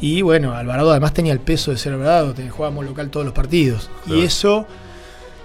Y 0.00 0.22
bueno, 0.22 0.52
Alvarado 0.52 0.90
además 0.90 1.12
tenía 1.14 1.32
el 1.32 1.40
peso 1.40 1.70
de 1.70 1.78
ser 1.78 1.94
Alvarado, 1.94 2.34
jugábamos 2.50 2.84
local 2.84 3.10
todos 3.10 3.24
los 3.26 3.34
partidos. 3.34 3.90
Claro. 4.04 4.20
Y 4.20 4.24
eso 4.24 4.66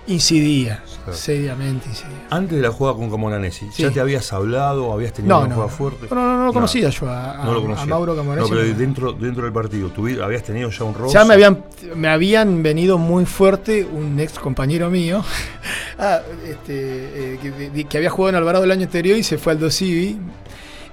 incidía, 0.08 0.84
Claro. 1.04 1.14
seriamente 1.18 1.88
incidía. 1.90 2.28
Antes 2.30 2.58
de 2.58 2.62
la 2.64 2.72
jugada 2.72 2.98
con 2.98 3.10
Camoranesi, 3.10 3.68
Sí. 3.72 3.84
¿ya 3.84 3.92
te 3.92 4.00
habías 4.00 4.32
hablado? 4.34 4.92
¿Habías 4.92 5.14
tenido 5.14 5.34
No, 5.36 5.40
una 5.42 5.50
no, 5.50 5.56
jugada 5.56 5.72
fuerte? 5.74 6.08
no, 6.10 6.16
no, 6.16 6.22
no 6.34 6.38
lo 6.40 6.46
No. 6.48 6.54
conocía 6.54 6.90
yo 6.90 7.08
a, 7.10 7.42
a- 7.42 7.46
No 7.46 7.54
lo 7.54 7.60
a 7.60 7.62
conocía. 7.62 7.86
Mauro 7.86 8.16
Camoranesi. 8.16 8.52
No, 8.52 8.58
pero 8.58 8.74
dentro, 8.78 9.14
dentro 9.14 9.44
del 9.44 9.54
partido, 9.54 9.90
¿tuvi- 9.94 10.22
¿habías 10.22 10.44
tenido 10.44 10.70
ya 10.70 10.84
un 10.84 10.94
roce? 10.94 11.14
Ya 11.14 11.24
me 11.26 11.34
habían, 11.36 11.64
me 11.96 12.08
habían 12.10 12.64
venido 12.64 12.98
muy 12.98 13.26
fuerte 13.26 13.86
un 13.86 14.20
ex 14.20 14.40
compañero 14.40 14.90
mío 14.90 15.24
ah, 16.00 16.20
este, 16.46 17.36
eh, 17.36 17.86
que 17.90 17.98
había 17.98 18.10
jugado 18.10 18.30
en 18.30 18.36
Alvarado 18.36 18.64
el 18.66 18.72
año 18.72 18.84
anterior 18.84 19.18
y 19.18 19.24
se 19.24 19.38
fue 19.38 19.54
al 19.54 19.60
Dosivi. 19.60 20.18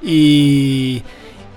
Y, 0.02 1.02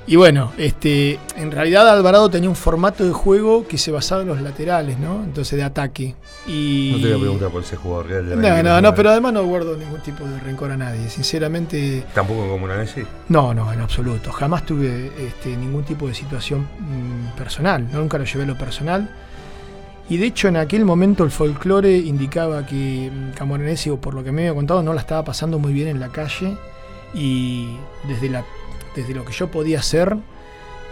y 0.05 0.17
bueno, 0.17 0.51
este, 0.57 1.17
en 1.38 1.51
realidad 1.51 1.88
Alvarado 1.88 2.29
tenía 2.29 2.50
un 2.50 2.55
formato 2.55 3.05
de 3.05 3.13
juego 3.13 3.65
que 3.67 3.77
se 3.77 3.91
basaba 3.91 4.24
en 4.24 4.27
los 4.27 4.41
laterales, 4.41 5.00
¿no? 5.00 5.24
Entonces 5.24 5.57
de 5.57 5.63
ataque. 5.63 6.15
Y, 6.45 6.91
No 6.93 7.01
te 7.01 7.07
voy 7.07 7.17
a 7.17 7.22
preguntar 7.22 7.50
por 7.50 7.63
ese 7.63 7.77
jugador 7.77 8.07
real. 8.07 8.29
de 8.29 8.36
No, 8.36 8.63
no, 8.63 8.81
no, 8.81 8.95
pero 8.95 9.12
además 9.12 9.33
no 9.33 9.45
guardo 9.45 9.77
ningún 9.77 10.01
tipo 10.01 10.25
de 10.25 10.39
rencor 10.41 10.72
a 10.72 10.77
nadie. 10.77 11.10
Sinceramente, 11.10 12.05
Tampoco 12.13 12.41
con 12.41 12.51
Camoranesi. 12.55 13.03
no, 13.29 13.53
no, 13.53 13.72
en 13.72 13.79
absoluto. 13.79 14.31
Jamás 14.33 14.65
tuve 14.65 15.12
este, 15.25 15.55
ningún 15.55 15.83
tipo 15.86 16.07
de 16.07 16.13
situación 16.13 16.67
mm, 16.79 17.38
personal. 17.38 17.88
Nunca 17.93 18.17
lo 18.17 18.25
llevé 18.25 18.43
a 18.43 18.48
lo 18.48 18.57
personal. 18.57 19.10
Y 20.10 20.17
de 20.17 20.25
hecho, 20.25 20.50
en 20.50 20.57
aquel 20.57 20.83
momento 20.83 21.24
el 21.24 21.31
folclore 21.31 21.95
indicaba 21.98 22.65
que 22.65 23.10
mm, 23.10 23.31
Camoranesi, 23.36 23.89
o 23.89 24.01
por 24.01 24.13
lo 24.13 24.24
que 24.24 24.33
me 24.33 24.41
había 24.41 24.53
contado, 24.53 24.83
no 24.83 24.93
la 24.93 25.00
estaba 25.00 25.24
pasando 25.24 25.60
muy 25.60 25.72
bien 25.72 25.88
en 25.88 26.01
la 26.01 26.10
calle. 26.10 26.57
Y 27.13 27.77
desde, 28.07 28.29
la, 28.29 28.43
desde 28.95 29.13
lo 29.13 29.25
que 29.25 29.33
yo 29.33 29.50
podía 29.50 29.79
hacer, 29.79 30.15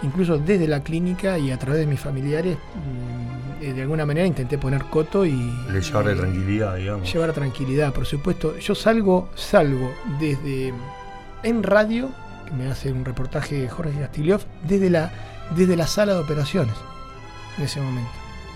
incluso 0.04 0.38
desde 0.38 0.68
la 0.68 0.82
clínica 0.84 1.38
y 1.38 1.52
a 1.52 1.58
través 1.60 1.80
de 1.82 1.88
mis 1.88 2.00
familiares, 2.00 2.58
mm, 2.58 3.64
eh, 3.64 3.74
de 3.74 3.82
alguna 3.84 4.06
manera 4.06 4.26
intenté 4.26 4.58
poner 4.58 4.84
coto 4.86 5.26
y. 5.26 5.32
Le 5.72 5.82
llevarle 5.82 6.14
y- 6.14 6.18
tranquilidad, 6.18 6.76
digamos. 6.76 7.14
Llevar 7.14 7.34
tranquilidad, 7.34 7.94
por 7.94 8.06
supuesto. 8.06 8.58
Yo 8.58 8.74
salgo, 8.76 9.30
salgo 9.36 9.94
desde 10.20 10.74
en 11.44 11.64
radio, 11.64 12.10
que 12.46 12.52
me 12.54 12.68
hace 12.72 12.92
un 12.92 13.06
reportaje 13.06 13.68
Jorge 13.70 14.00
Castillov, 14.00 14.42
desde 14.68 14.90
la, 14.90 15.12
desde 15.56 15.76
la 15.76 15.88
sala 15.88 16.14
de 16.14 16.20
operaciones 16.20 16.74
en 17.58 17.64
ese 17.66 17.82
momento. 17.82 18.10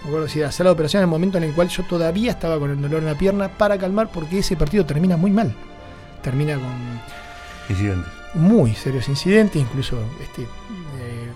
me 0.03 0.09
acuerdo 0.09 0.27
si 0.27 0.39
era 0.39 0.51
sala 0.51 0.69
de 0.69 0.73
operación 0.75 1.01
en 1.01 1.05
el 1.05 1.11
momento 1.11 1.37
en 1.37 1.43
el 1.45 1.53
cual 1.53 1.67
yo 1.67 1.83
todavía 1.83 2.31
estaba 2.31 2.57
con 2.59 2.69
el 2.71 2.81
dolor 2.81 2.99
en 2.99 3.05
la 3.07 3.17
pierna 3.17 3.49
para 3.49 3.77
calmar 3.77 4.09
porque 4.11 4.39
ese 4.39 4.55
partido 4.55 4.85
termina 4.85 5.17
muy 5.17 5.31
mal. 5.31 5.53
Termina 6.21 6.55
con 6.55 6.71
Incidentes. 7.69 8.11
Muy 8.35 8.73
serios 8.75 9.07
incidentes, 9.09 9.61
incluso 9.61 9.97
este, 10.21 10.43
eh, 10.43 10.45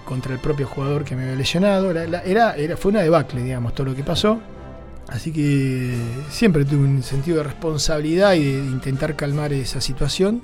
contra 0.05 0.33
el 0.33 0.39
propio 0.39 0.67
jugador 0.67 1.03
que 1.03 1.15
me 1.15 1.23
había 1.23 1.35
lesionado. 1.35 1.91
Era, 1.91 2.21
era, 2.23 2.55
era- 2.55 2.77
fue 2.77 2.91
una 2.91 3.01
debacle, 3.01 3.41
digamos, 3.43 3.73
todo 3.73 3.87
lo 3.87 3.95
que 3.95 4.03
pasó. 4.03 4.39
Así 5.07 5.31
que 5.31 5.95
siempre 6.29 6.65
tuve 6.65 6.83
un 6.85 7.01
sentido 7.01 7.37
de 7.37 7.43
responsabilidad 7.43 8.33
y 8.35 8.43
de 8.43 8.59
intentar 8.59 9.15
calmar 9.15 9.51
esa 9.53 9.81
situación. 9.81 10.41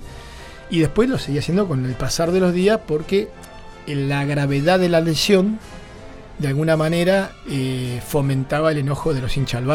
Y 0.72 0.80
después 0.80 1.08
lo 1.08 1.20
seguí 1.20 1.38
haciendo 1.38 1.68
con 1.68 1.86
el 1.86 1.94
pasar 1.94 2.32
de 2.32 2.40
los 2.40 2.52
días 2.52 2.80
porque 2.88 3.28
la 3.86 4.26
gravedad 4.26 4.80
de 4.80 4.90
la 4.90 5.02
lesión, 5.02 5.60
de 6.40 6.48
alguna 6.48 6.76
manera, 6.76 7.34
eh, 7.48 8.02
fomentaba 8.08 8.72
el 8.72 8.80
enojo 8.80 9.14
de 9.14 9.22
los 9.22 9.38
hinchas 9.38 9.62
¿no? 9.62 9.68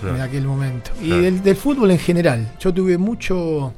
Claro. 0.00 0.16
en 0.16 0.20
aquel 0.20 0.44
momento. 0.46 0.90
Y 1.00 1.06
Claro. 1.06 1.22
del, 1.22 1.42
del 1.42 1.56
fútbol 1.56 1.90
en 1.92 1.98
general. 1.98 2.52
Yo 2.60 2.74
tuve 2.74 2.98
mucho, 2.98 3.72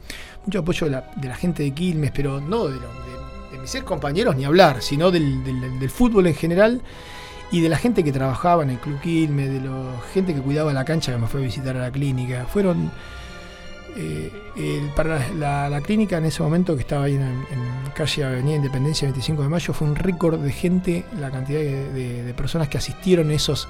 mucho 0.47 0.59
apoyo 0.61 0.87
de 0.87 0.91
la, 0.93 1.05
de 1.17 1.29
la 1.29 1.35
gente 1.37 1.63
de 1.63 1.73
Quilmes, 1.73 2.11
pero 2.15 2.41
no 2.41 2.67
de, 2.67 2.77
lo- 2.77 2.81
de- 2.81 3.53
de 3.53 3.59
mis 3.59 3.75
ex 3.75 3.85
compañeros 3.85 4.37
ni 4.37 4.45
hablar, 4.45 4.81
sino 4.83 5.11
del, 5.11 5.43
del- 5.45 5.79
del 5.79 5.91
fútbol 5.91 6.27
en 6.29 6.35
general 6.35 6.81
y 7.51 7.61
de 7.61 7.69
la 7.69 7.77
gente 7.79 8.03
que 8.03 8.13
trabajaba 8.13 8.63
en 8.65 8.71
el 8.71 8.79
Club 8.79 9.01
Quilmes, 9.01 9.49
de 9.51 9.61
la 9.61 9.93
gente 10.15 10.35
que 10.35 10.41
cuidaba 10.41 10.73
la 10.73 10.85
cancha 10.85 11.13
que 11.13 11.19
me 11.19 11.27
fue 11.29 11.41
a 11.41 11.45
visitar 11.45 11.77
a 11.77 11.81
la 11.81 11.91
clínica. 11.91 12.47
Fueron. 12.47 12.91
eh, 13.99 14.31
el- 14.57 14.91
para 14.91 15.29
la, 15.33 15.69
la 15.71 15.81
clínica 15.81 16.19
en 16.19 16.27
ese 16.27 16.43
momento 16.43 16.75
que 16.75 16.83
estaba 16.83 17.05
ahí 17.07 17.15
en, 17.15 17.23
en 17.23 17.91
calle 17.95 18.25
Avenida 18.25 18.57
Independencia 18.57 19.07
25 19.09 19.43
de 19.43 19.49
mayo 19.49 19.73
fue 19.73 19.89
un 19.89 19.97
récord 19.97 20.39
de 20.39 20.53
gente, 20.53 21.05
la 21.19 21.31
cantidad 21.31 21.61
de, 21.61 21.93
de- 21.93 22.23
de 22.25 22.35
personas 22.35 22.69
que 22.69 22.77
asistieron 22.79 23.31
esos 23.31 23.67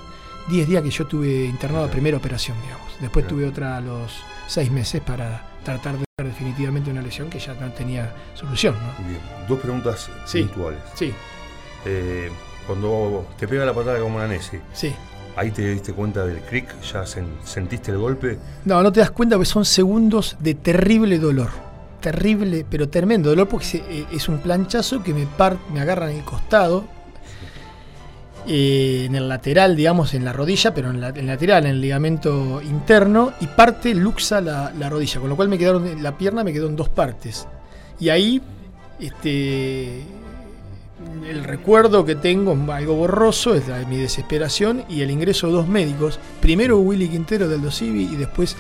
10 0.49 0.69
días 0.69 0.83
que 0.83 0.91
yo 0.91 1.07
tuve 1.07 1.45
internado 1.45 1.85
a 1.85 1.89
primera 1.91 2.17
operación, 2.17 2.57
digamos. 2.63 2.87
Después 3.01 3.27
tuve 3.29 3.47
otra 3.47 3.77
a 3.77 3.81
los 3.81 4.13
6 4.49 4.71
meses 4.73 5.01
para 5.01 5.45
tratar 5.67 5.99
de 5.99 6.05
ver 6.19 6.27
definitivamente 6.29 6.91
una 6.91 7.03
lesión 7.03 7.29
que 7.29 7.39
ya 7.39 7.53
no 7.55 7.71
tenía 7.73 8.13
solución. 8.35 8.75
¿no? 8.75 9.07
Bien. 9.07 9.21
Dos 9.49 9.59
preguntas 9.61 10.09
Sí. 10.25 10.43
puntuales. 10.45 10.81
Sí, 10.95 11.13
Eh, 11.85 12.31
cuando 12.67 13.27
te 13.39 13.47
pega 13.47 13.65
la 13.65 13.73
patada 13.73 14.01
como 14.01 14.17
una 14.17 14.27
Nessi, 14.27 14.59
sí. 14.73 14.93
ahí 15.37 15.51
te 15.53 15.63
diste 15.71 15.93
cuenta 15.93 16.25
del 16.27 16.41
cric, 16.41 16.69
ya 16.83 17.03
sen- 17.05 17.41
sentiste 17.45 17.93
el 17.93 17.99
golpe. 17.99 18.39
No, 18.65 18.83
no 18.83 18.91
te 18.91 19.01
das 19.01 19.11
cuenta 19.13 19.37
porque 19.37 19.49
son 19.49 19.65
segundos 19.65 20.37
de 20.41 20.55
terrible 20.55 21.19
dolor. 21.19 21.51
Terrible, 22.01 22.65
pero 22.69 22.89
tremendo 22.89 23.31
dolor 23.31 23.49
porque 23.49 23.67
se- 23.67 23.85
eh, 23.89 24.07
es 24.13 24.29
un 24.29 24.39
planchazo 24.39 25.03
que 25.03 25.15
me, 25.15 25.27
par, 25.27 25.59
me 25.73 25.81
agarra 25.81 26.11
en 26.11 26.19
el 26.19 26.25
costado, 26.25 26.85
eh, 28.47 29.05
en 29.07 29.15
el 29.15 29.29
lateral, 29.29 29.75
digamos, 29.75 30.15
en 30.15 30.25
la 30.25 30.33
rodilla, 30.33 30.73
pero 30.75 30.91
en, 30.91 31.01
la, 31.01 31.09
en 31.09 31.17
el 31.17 31.27
lateral, 31.27 31.65
en 31.65 31.73
el 31.73 31.81
ligamento 31.81 32.61
interno, 32.63 33.33
y 33.41 33.47
parte 33.47 33.95
luxa 33.95 34.41
la, 34.41 34.73
la 34.79 34.89
rodilla, 34.89 35.21
con 35.21 35.29
lo 35.29 35.37
cual 35.37 35.49
me 35.49 35.59
quedaron, 35.59 36.03
la 36.03 36.17
pierna 36.17 36.45
me 36.45 36.53
quedó 36.53 36.69
en 36.69 36.77
dos 36.77 36.89
partes. 36.89 37.47
Y 37.99 38.09
ahí, 38.11 38.41
este, 39.01 40.03
el 41.29 41.45
recuerdo 41.45 42.05
que 42.05 42.15
tengo, 42.15 42.57
algo 42.73 42.95
borroso, 42.95 43.55
es 43.55 43.69
la 43.69 43.79
mi 43.87 43.99
desesperación 43.99 44.85
y 44.89 45.03
el 45.03 45.11
ingreso 45.11 45.49
de 45.49 45.53
dos 45.55 45.69
médicos. 45.69 46.19
Primero 46.41 46.79
Willy 46.79 47.09
Quintero 47.09 47.49
del 47.49 47.63
Dosivi 47.63 48.05
y 48.05 48.17
después 48.17 48.57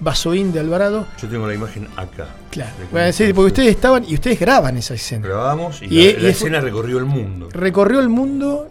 Basoín 0.00 0.52
de 0.52 0.60
Alvarado. 0.60 1.06
Yo 1.20 1.28
tengo 1.28 1.46
la 1.46 1.54
imagen 1.54 1.88
acá. 1.96 2.28
Claro, 2.50 2.72
decir, 2.92 3.26
fue, 3.26 3.34
porque 3.34 3.48
sí. 3.48 3.52
ustedes 3.52 3.70
estaban 3.70 4.04
y 4.06 4.14
ustedes 4.14 4.38
graban 4.38 4.76
esa 4.76 4.94
escena. 4.94 5.26
Grabamos 5.26 5.82
y, 5.82 5.86
Y- 5.86 6.12
la, 6.18 6.28
escena 6.28 6.60
recorrió 6.60 6.98
el 6.98 7.04
mundo. 7.04 7.48
Recorrió 7.52 8.00
el 8.00 8.08
mundo 8.08 8.68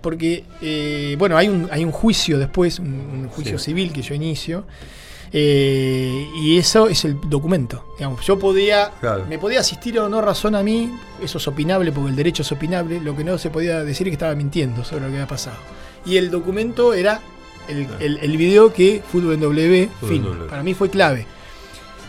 porque, 0.00 0.44
eh, 0.62 1.14
bueno, 1.18 1.36
hay 1.36 1.48
un, 1.48 1.68
hay 1.70 1.84
un 1.84 1.92
juicio 1.92 2.38
después, 2.38 2.78
un, 2.78 2.86
un 2.88 3.28
juicio 3.28 3.58
Sí. 3.58 3.66
civil 3.66 3.92
que 3.92 4.02
yo 4.02 4.14
inicio. 4.14 4.64
eh, 5.32 6.26
y 6.42 6.58
eso 6.58 6.88
es 6.88 7.04
el 7.04 7.16
documento. 7.28 7.84
Digamos, 7.98 8.24
yo 8.26 8.36
podía, 8.38 8.90
Claro. 9.00 9.26
me 9.28 9.38
podía 9.38 9.60
asistir 9.60 9.96
o 10.00 10.08
no 10.08 10.20
razón 10.20 10.56
a 10.56 10.62
mí, 10.64 10.90
eso 11.22 11.38
es 11.38 11.46
opinable 11.46 11.92
porque 11.92 12.10
el 12.10 12.16
derecho 12.16 12.42
es 12.42 12.50
opinable, 12.50 13.00
lo 13.00 13.16
que 13.16 13.22
no 13.22 13.38
se 13.38 13.48
podía 13.50 13.84
decir 13.84 14.08
es 14.08 14.10
que 14.10 14.14
estaba 14.14 14.34
mintiendo 14.34 14.82
sobre 14.84 15.02
lo 15.02 15.06
que 15.08 15.14
había 15.14 15.28
pasado. 15.28 15.56
Y 16.04 16.16
el 16.16 16.30
documento 16.32 16.94
era 16.94 17.20
el, 17.68 17.86
Claro. 17.86 18.04
el- 18.04 18.18
el 18.18 18.36
video 18.36 18.72
que 18.72 19.02
Fútbol 19.06 19.34
en 19.34 19.40
W 19.40 19.88
Fútbol 20.00 20.08
film. 20.10 20.24
en 20.26 20.30
W. 20.32 20.48
Para 20.50 20.62
mí 20.64 20.74
fue 20.74 20.90
clave. 20.90 21.26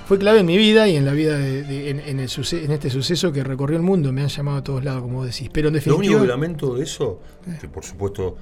Fue 0.07 0.17
clave 0.19 0.39
en 0.41 0.45
mi 0.45 0.57
vida 0.57 0.87
y 0.89 0.97
en 0.97 1.05
la 1.05 1.13
vida 1.13 1.37
de, 1.37 1.63
de- 1.63 1.89
en, 1.89 1.99
en 2.01 2.19
el 2.19 2.27
suce- 2.29 2.63
en 2.65 2.71
este 2.71 2.89
suceso 2.89 3.31
que 3.31 3.43
recorrió 3.43 3.77
el 3.77 3.83
mundo. 3.83 4.11
Me 4.11 4.21
han 4.21 4.27
llamado 4.27 4.57
a 4.57 4.63
todos 4.63 4.83
lados, 4.83 5.01
como 5.03 5.23
decís. 5.23 5.49
Pero 5.53 5.69
en 5.69 5.75
Lo 5.75 5.79
único 5.79 5.91
definitiva. 5.95 6.21
que 6.21 6.27
lamento 6.27 6.75
de 6.75 6.83
eso, 6.83 7.19
que 7.61 7.67
por 7.69 7.85
supuesto 7.85 8.35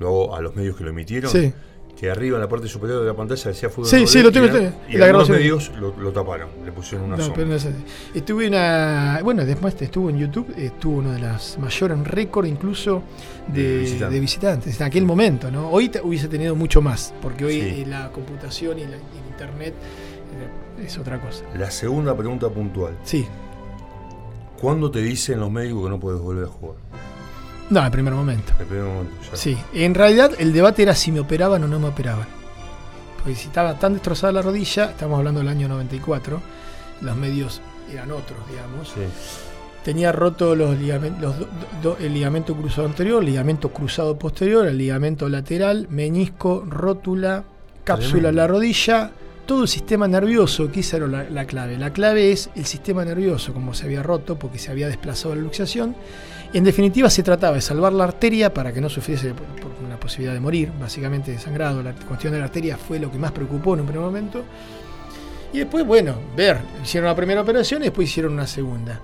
lo 0.00 0.08
hago 0.08 0.36
a 0.36 0.40
los 0.40 0.56
medios 0.56 0.76
que 0.76 0.82
lo 0.82 0.90
emitieron, 0.90 1.30
Sí. 1.30 1.52
que 1.96 2.10
arriba 2.10 2.36
en 2.38 2.40
la 2.42 2.48
parte 2.48 2.66
superior 2.66 3.00
de 3.00 3.06
la 3.06 3.14
pantalla 3.14 3.44
decía 3.44 3.68
fútbol. 3.70 3.86
Sí, 3.88 4.04
sí, 4.08 4.20
lo 4.20 4.32
tengo, 4.32 4.46
y. 4.88 4.94
Y 4.94 4.98
La 4.98 5.06
algunos 5.06 5.28
medios 5.30 5.70
lo, 5.78 5.94
lo 5.96 6.10
taparon, 6.10 6.48
le 6.64 6.72
pusieron 6.72 7.06
una 7.06 7.16
No, 7.16 7.22
sombra. 7.22 7.36
pero 7.36 7.48
no 7.50 7.54
así. 7.54 7.68
Estuve 8.14 8.48
una. 8.48 9.20
Bueno, 9.22 9.44
después 9.44 9.80
estuvo 9.80 10.10
en 10.10 10.18
YouTube, 10.18 10.52
estuvo 10.56 10.96
uno 10.96 11.12
de 11.12 11.20
las 11.20 11.56
mayores, 11.60 11.98
récord 12.04 12.46
incluso 12.46 13.04
de, 13.46 14.18
visitantes. 14.18 14.80
En 14.80 14.86
aquel 14.86 15.04
momento, 15.04 15.52
¿no? 15.52 15.68
Hoy 15.70 15.88
te- 15.90 16.00
hubiese 16.00 16.26
tenido 16.26 16.56
mucho 16.56 16.82
más, 16.82 17.14
porque 17.22 17.44
hoy 17.44 17.60
Sí. 17.60 17.84
la 17.84 18.10
computación 18.10 18.80
y 18.80 18.82
la, 18.82 18.88
y 18.88 18.92
el 18.94 19.26
internet 19.30 19.74
es 20.82 20.98
otra 20.98 21.20
cosa. 21.20 21.44
La 21.56 21.70
segunda 21.70 22.16
pregunta 22.16 22.48
puntual. 22.48 22.94
Sí. 23.04 23.26
¿Cuándo 24.60 24.90
te 24.90 25.00
dicen 25.00 25.40
los 25.40 25.50
médicos 25.50 25.84
que 25.84 25.90
no 25.90 25.98
puedes 26.00 26.20
volver 26.20 26.44
a 26.44 26.48
jugar? 26.48 26.76
No, 27.70 27.80
en 27.80 27.86
el 27.86 27.92
primer 27.92 28.14
momento. 28.14 28.52
El 28.60 28.66
primer 28.66 28.84
momento, 28.86 29.12
ya. 29.30 29.36
Sí. 29.36 29.56
En 29.74 29.94
realidad, 29.94 30.32
el 30.38 30.52
debate 30.52 30.82
era 30.82 30.94
si 30.94 31.10
me 31.10 31.20
operaban 31.20 31.64
o 31.64 31.68
no 31.68 31.80
me 31.80 31.88
operaban. 31.88 32.26
Porque 33.16 33.34
si 33.34 33.46
estaba 33.48 33.78
tan 33.78 33.94
destrozada 33.94 34.32
la 34.32 34.42
rodilla, 34.42 34.90
estamos 34.90 35.18
hablando 35.18 35.40
del 35.40 35.48
año 35.48 35.68
94, 35.68 36.40
los 37.00 37.16
medios 37.16 37.60
eran 37.90 38.10
otros, 38.12 38.38
digamos. 38.50 38.88
Sí. 38.88 39.00
Tenía 39.84 40.12
roto 40.12 40.54
los 40.54 40.78
ligamentos, 40.78 41.20
los 41.20 41.38
do- 41.40 41.48
do- 41.82 41.96
el 41.98 42.14
ligamento 42.14 42.54
cruzado 42.54 42.86
anterior, 42.86 43.20
el 43.20 43.26
ligamento 43.26 43.70
cruzado 43.70 44.16
posterior, 44.16 44.66
el 44.66 44.78
ligamento 44.78 45.28
lateral, 45.28 45.88
menisco, 45.90 46.64
rótula, 46.68 47.42
cápsula 47.82 48.28
en 48.28 48.36
la 48.36 48.46
rodilla, 48.46 49.10
todo 49.52 49.64
el 49.64 49.68
sistema 49.68 50.08
nervioso, 50.08 50.72
que 50.72 50.80
era 50.80 51.06
la, 51.06 51.24
la 51.24 51.44
clave. 51.44 51.76
La 51.76 51.92
clave 51.92 52.32
es 52.32 52.48
el 52.54 52.64
sistema 52.64 53.04
nervioso, 53.04 53.52
como 53.52 53.74
se 53.74 53.84
había 53.84 54.02
roto 54.02 54.38
porque 54.38 54.58
se 54.58 54.70
había 54.70 54.88
desplazado 54.88 55.34
la 55.34 55.42
luxación. 55.42 55.94
En 56.54 56.64
definitiva, 56.64 57.10
se 57.10 57.22
trataba 57.22 57.56
de 57.56 57.60
salvar 57.60 57.92
la 57.92 58.04
arteria 58.04 58.54
para 58.54 58.72
que 58.72 58.80
no 58.80 58.88
sufriese 58.88 59.34
por, 59.34 59.46
una 59.84 60.00
posibilidad 60.00 60.32
de 60.32 60.40
morir, 60.40 60.72
básicamente 60.80 61.32
de 61.32 61.38
sangrado. 61.38 61.82
La 61.82 61.92
cuestión 61.92 62.32
de 62.32 62.38
la 62.38 62.46
arteria 62.46 62.78
fue 62.78 62.98
lo 62.98 63.12
que 63.12 63.18
más 63.18 63.32
preocupó 63.32 63.74
en 63.74 63.80
un 63.80 63.86
primer 63.88 64.02
momento. 64.02 64.42
Y 65.52 65.58
después, 65.58 65.84
bueno, 65.84 66.14
ver, 66.34 66.56
hicieron 66.82 67.10
la 67.10 67.14
primera 67.14 67.42
operación 67.42 67.82
y 67.82 67.84
después 67.84 68.08
hicieron 68.08 68.32
una 68.32 68.46
segunda. 68.46 69.00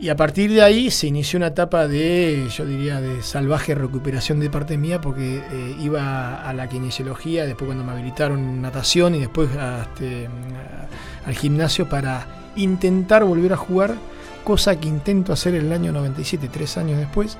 Y 0.00 0.08
a 0.08 0.16
partir 0.16 0.50
de 0.50 0.62
ahí 0.62 0.90
se 0.90 1.08
inició 1.08 1.36
una 1.36 1.48
etapa 1.48 1.86
de, 1.86 2.48
yo 2.56 2.64
diría, 2.64 3.02
de 3.02 3.22
salvaje 3.22 3.74
recuperación 3.74 4.40
de 4.40 4.48
parte 4.48 4.78
mía, 4.78 4.98
porque 5.00 5.42
eh, 5.52 5.76
iba 5.78 6.40
a 6.42 6.54
la 6.54 6.68
kinesiología, 6.70 7.44
después 7.44 7.66
cuando 7.66 7.84
me 7.84 7.92
habilitaron 7.92 8.62
natación 8.62 9.14
y 9.14 9.18
después 9.20 9.54
a, 9.56 9.82
este, 9.82 10.26
a- 10.26 11.28
al 11.28 11.34
gimnasio 11.34 11.86
para 11.86 12.26
intentar 12.56 13.24
volver 13.24 13.52
a 13.52 13.58
jugar, 13.58 13.94
cosa 14.42 14.80
que 14.80 14.88
intento 14.88 15.34
hacer 15.34 15.54
en 15.54 15.66
el 15.66 15.72
año 15.72 15.92
97, 15.92 16.48
tres 16.50 16.78
años 16.78 16.98
después. 16.98 17.36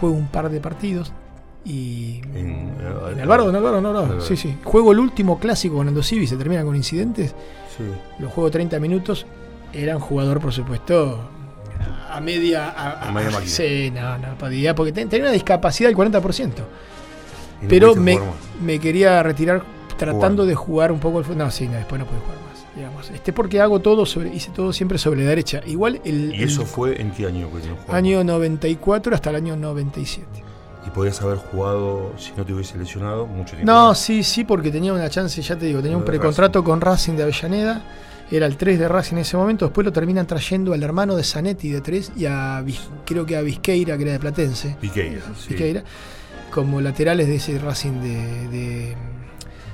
Juego 0.00 0.16
un 0.16 0.28
par 0.28 0.48
de 0.48 0.60
partidos 0.60 1.12
y... 1.66 2.22
En, 2.34 2.70
eh, 2.80 3.12
En 3.12 3.20
Alvarado, 3.20 3.50
en 3.50 3.56
Alvarado, 3.56 3.80
no, 3.82 3.92
no, 3.92 4.20
sí, 4.22 4.38
sí. 4.38 4.56
Juego 4.64 4.92
el 4.92 5.00
último 5.00 5.38
clásico 5.38 5.76
con 5.76 5.86
Ando 5.88 6.02
Civi, 6.02 6.26
se 6.26 6.36
termina 6.38 6.64
con 6.64 6.74
incidentes 6.76 7.34
Sí. 7.76 7.84
lo 8.20 8.30
juego 8.30 8.50
30 8.50 8.80
minutos, 8.80 9.26
era 9.72 9.96
un 9.96 10.02
jugador, 10.02 10.40
por 10.40 10.52
supuesto, 10.52 11.28
a 12.16 12.20
media. 12.20 12.70
A, 12.70 13.08
A 13.08 13.12
media 13.12 13.30
máquina. 13.30 13.50
Sí, 13.50 13.90
no, 13.94 14.18
no 14.18 14.36
podía, 14.38 14.74
porque 14.74 14.92
ten- 14.92 15.08
tenía 15.08 15.24
una 15.26 15.32
discapacidad 15.32 15.88
del 15.88 15.96
40%. 15.96 16.64
Y 17.60 17.64
no 17.64 17.68
pero 17.68 17.94
me, 18.60 18.78
quería 18.78 19.22
retirar 19.22 19.62
tratando 19.96 20.44
de 20.44 20.54
jugar 20.54 20.92
un 20.92 20.98
poco 21.00 21.18
el 21.18 21.24
fútbol. 21.24 21.38
No, 21.38 21.50
sí, 21.50 21.66
no, 21.66 21.74
después 21.74 21.98
no 21.98 22.06
pude 22.06 22.18
jugar 22.20 22.36
más. 22.38 22.64
Digamos. 22.76 23.10
Este, 23.10 23.32
porque 23.32 23.60
hago 23.60 23.80
todo 23.80 24.04
sobre, 24.04 24.34
hice 24.34 24.50
todo 24.50 24.72
siempre 24.72 24.98
sobre 24.98 25.22
la 25.22 25.28
derecha. 25.28 25.60
Igual 25.64 26.00
el, 26.04 26.34
¿Y 26.34 26.42
el 26.42 26.48
eso 26.48 26.66
fue 26.66 27.00
en 27.00 27.12
qué 27.12 27.26
año 27.26 27.48
que 27.50 27.68
no 27.68 27.94
año 27.94 28.24
94 28.24 29.14
hasta 29.14 29.30
el 29.30 29.36
año 29.36 29.56
97. 29.56 30.26
Y 30.86 30.90
podías 30.90 31.22
haber 31.22 31.38
jugado, 31.38 32.12
si 32.18 32.32
no 32.36 32.44
te 32.44 32.52
hubiese 32.52 32.76
lesionado, 32.76 33.26
mucho 33.26 33.52
tiempo. 33.56 33.72
No, 33.72 33.94
sí, 33.94 34.22
sí, 34.22 34.44
porque 34.44 34.70
tenía 34.70 34.92
una 34.92 35.08
chance, 35.08 35.40
ya 35.40 35.56
te 35.56 35.66
digo, 35.66 35.80
tenía 35.80 35.96
un 35.96 36.04
precontrato 36.04 36.62
con 36.62 36.80
Racing 36.80 37.14
de 37.14 37.22
Avellaneda. 37.22 37.82
Era 38.30 38.46
el 38.46 38.56
3 38.56 38.78
de 38.78 38.88
Racing 38.88 39.14
en 39.16 39.20
ese 39.22 39.36
momento. 39.36 39.66
Después 39.66 39.84
lo 39.84 39.92
terminan 39.92 40.26
trayendo 40.26 40.72
al 40.72 40.82
hermano 40.82 41.14
de 41.14 41.22
Zanetti 41.24 41.70
de 41.70 41.80
3 41.80 42.12
y 42.16 42.26
a 42.26 42.64
creo 43.04 43.24
que 43.26 43.36
a 43.36 43.42
Vizqueira, 43.42 43.96
que 43.96 44.02
era 44.04 44.12
de 44.12 44.18
Platense. 44.18 44.76
Piqueira, 44.80 45.22
sí. 45.38 45.50
Vizqueira, 45.50 45.84
como 46.50 46.80
laterales 46.80 47.26
de 47.28 47.36
ese 47.36 47.58
Racing 47.58 48.00
de, 48.00 48.48
de- 48.48 48.96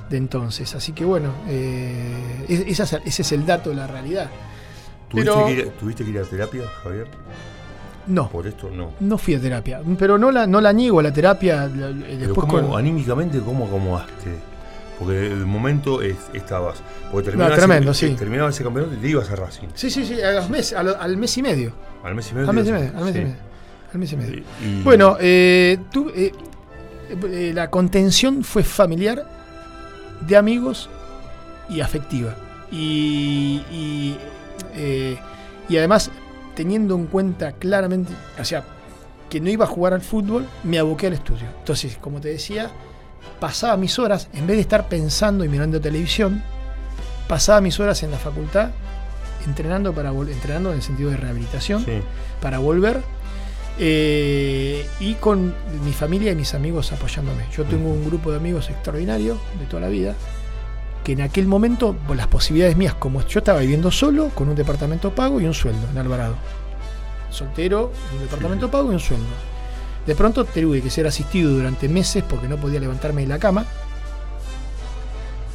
de 0.09 0.17
entonces. 0.17 0.75
Así 0.75 0.91
que 0.91 1.05
bueno, 1.05 1.33
eh, 1.47 2.45
esa 2.67 2.83
ese 3.05 3.21
es 3.21 3.31
el 3.31 3.45
dato, 3.45 3.73
la 3.73 3.87
realidad. 3.87 4.29
¿Tuviste, 5.09 5.31
Pero- 5.31 5.45
que 5.45 5.51
ir, 5.53 5.69
¿Tuviste 5.79 6.03
que 6.03 6.09
ir 6.11 6.19
a 6.19 6.23
terapia, 6.23 6.63
Javier? 6.83 7.07
No. 8.07 8.29
Por 8.29 8.47
esto 8.47 8.69
no. 8.69 8.91
No 8.99 9.17
fui 9.17 9.35
a 9.35 9.39
terapia. 9.39 9.81
Pero 9.97 10.17
no 10.17 10.31
la, 10.31 10.45
no 10.47 10.59
la 10.59 10.73
niego 10.73 10.99
a 10.99 11.03
la 11.03 11.13
terapia. 11.13 11.69
Pero 11.71 11.93
Después 12.17 12.47
¿cómo, 12.47 12.69
con- 12.69 12.79
anímicamente, 12.79 13.39
¿cómo 13.39 13.65
acomodaste? 13.65 14.50
Porque 15.01 15.25
el 15.27 15.45
momento 15.47 16.01
es- 16.03 16.15
estabas. 16.33 16.77
Porque 17.11 17.25
terminaba, 17.29 17.55
tremendo, 17.55 17.91
ese, 17.91 18.09
sí. 18.09 18.13
terminaba 18.15 18.51
ese 18.51 18.63
campeonato 18.63 18.93
y 18.93 18.97
te 18.97 19.07
ibas 19.09 19.29
a 19.31 19.35
Racing. 19.35 19.67
Sí, 19.73 19.89
sí, 19.89 20.05
sí, 20.05 20.21
a 20.21 20.31
los 20.33 20.49
meses, 20.49 20.73
a 20.77 20.83
lo- 20.83 20.99
al 21.01 21.17
mes 21.17 21.35
y 21.37 21.41
medio. 21.41 21.73
Al 22.03 22.13
mes 22.13 22.29
y 22.31 22.35
medio. 22.35 22.49
Al 22.49 22.55
mes 22.55 22.67
y 22.67 22.71
medio, 22.71 22.89
al 22.97 23.03
mes 23.05 23.15
y 23.15 23.19
medio. 23.19 23.35
Al 23.93 23.99
mes 23.99 24.11
y 24.13 24.15
medio. 24.15 24.35
Y- 24.37 24.43
y- 24.63 24.81
Bueno, 24.83 25.17
eh, 25.19 25.79
tú, 25.91 26.11
eh, 26.15 26.31
eh, 27.09 27.51
la 27.53 27.69
contención 27.71 28.43
fue 28.43 28.63
familiar, 28.63 29.25
de 30.21 30.37
amigos 30.37 30.87
y 31.67 31.81
afectiva. 31.81 32.35
Y, 32.71 33.63
y, 33.71 34.17
eh, 34.75 35.17
y 35.67 35.77
además, 35.77 36.11
teniendo 36.55 36.95
en 36.95 37.07
cuenta 37.07 37.53
claramente, 37.53 38.13
o 38.39 38.45
sea, 38.45 38.63
que 39.29 39.39
no 39.41 39.49
iba 39.49 39.65
a 39.65 39.67
jugar 39.67 39.93
al 39.93 40.01
fútbol, 40.01 40.45
me 40.63 40.77
aboqué 40.77 41.07
al 41.07 41.13
estudio. 41.13 41.47
Entonces, 41.59 41.97
como 41.99 42.21
te 42.21 42.29
decía, 42.29 42.69
pasaba 43.39 43.77
mis 43.77 43.97
horas, 43.99 44.27
en 44.33 44.47
vez 44.47 44.57
de 44.57 44.61
estar 44.61 44.87
pensando 44.87 45.43
y 45.43 45.49
mirando 45.49 45.81
televisión, 45.81 46.43
pasaba 47.27 47.61
mis 47.61 47.79
horas 47.79 48.03
en 48.03 48.11
la 48.11 48.17
facultad 48.17 48.71
entrenando 49.45 49.93
para 49.93 50.09
entrenando 50.09 50.69
en 50.69 50.75
el 50.75 50.81
sentido 50.83 51.09
de 51.09 51.17
rehabilitación 51.17 51.83
sí. 51.83 52.01
para 52.41 52.59
volver 52.59 53.01
eh, 53.79 54.87
y 54.99 55.15
con 55.15 55.55
mi 55.83 55.93
familia 55.93 56.31
y 56.31 56.35
mis 56.35 56.53
amigos 56.53 56.91
apoyándome. 56.91 57.45
Yo 57.55 57.63
tengo 57.65 57.89
un 57.89 58.05
grupo 58.05 58.31
de 58.31 58.37
amigos 58.37 58.69
extraordinario 58.69 59.39
de 59.59 59.65
toda 59.65 59.81
la 59.81 59.89
vida 59.89 60.15
que 61.03 61.13
en 61.13 61.21
aquel 61.21 61.47
momento 61.47 61.95
por 62.07 62.15
las 62.15 62.27
posibilidades 62.27 62.77
mías, 62.77 62.93
como 62.93 63.25
yo 63.25 63.39
estaba 63.39 63.61
viviendo 63.61 63.89
solo, 63.89 64.29
con 64.35 64.49
un 64.49 64.55
departamento 64.55 65.15
pago 65.15 65.41
y 65.41 65.45
un 65.45 65.53
sueldo 65.53 65.87
en 65.89 65.97
Alvarado. 65.97 66.35
Soltero, 67.31 67.91
un 68.13 68.19
departamento 68.19 68.69
pago 68.69 68.91
y 68.91 68.95
un 68.95 68.99
sueldo. 68.99 69.25
De 70.07 70.15
pronto 70.15 70.45
tuve 70.45 70.81
que 70.81 70.89
ser 70.89 71.05
asistido 71.07 71.51
durante 71.51 71.87
meses 71.87 72.23
porque 72.27 72.47
no 72.47 72.57
podía 72.57 72.79
levantarme 72.79 73.21
de 73.21 73.27
la 73.27 73.39
cama. 73.39 73.65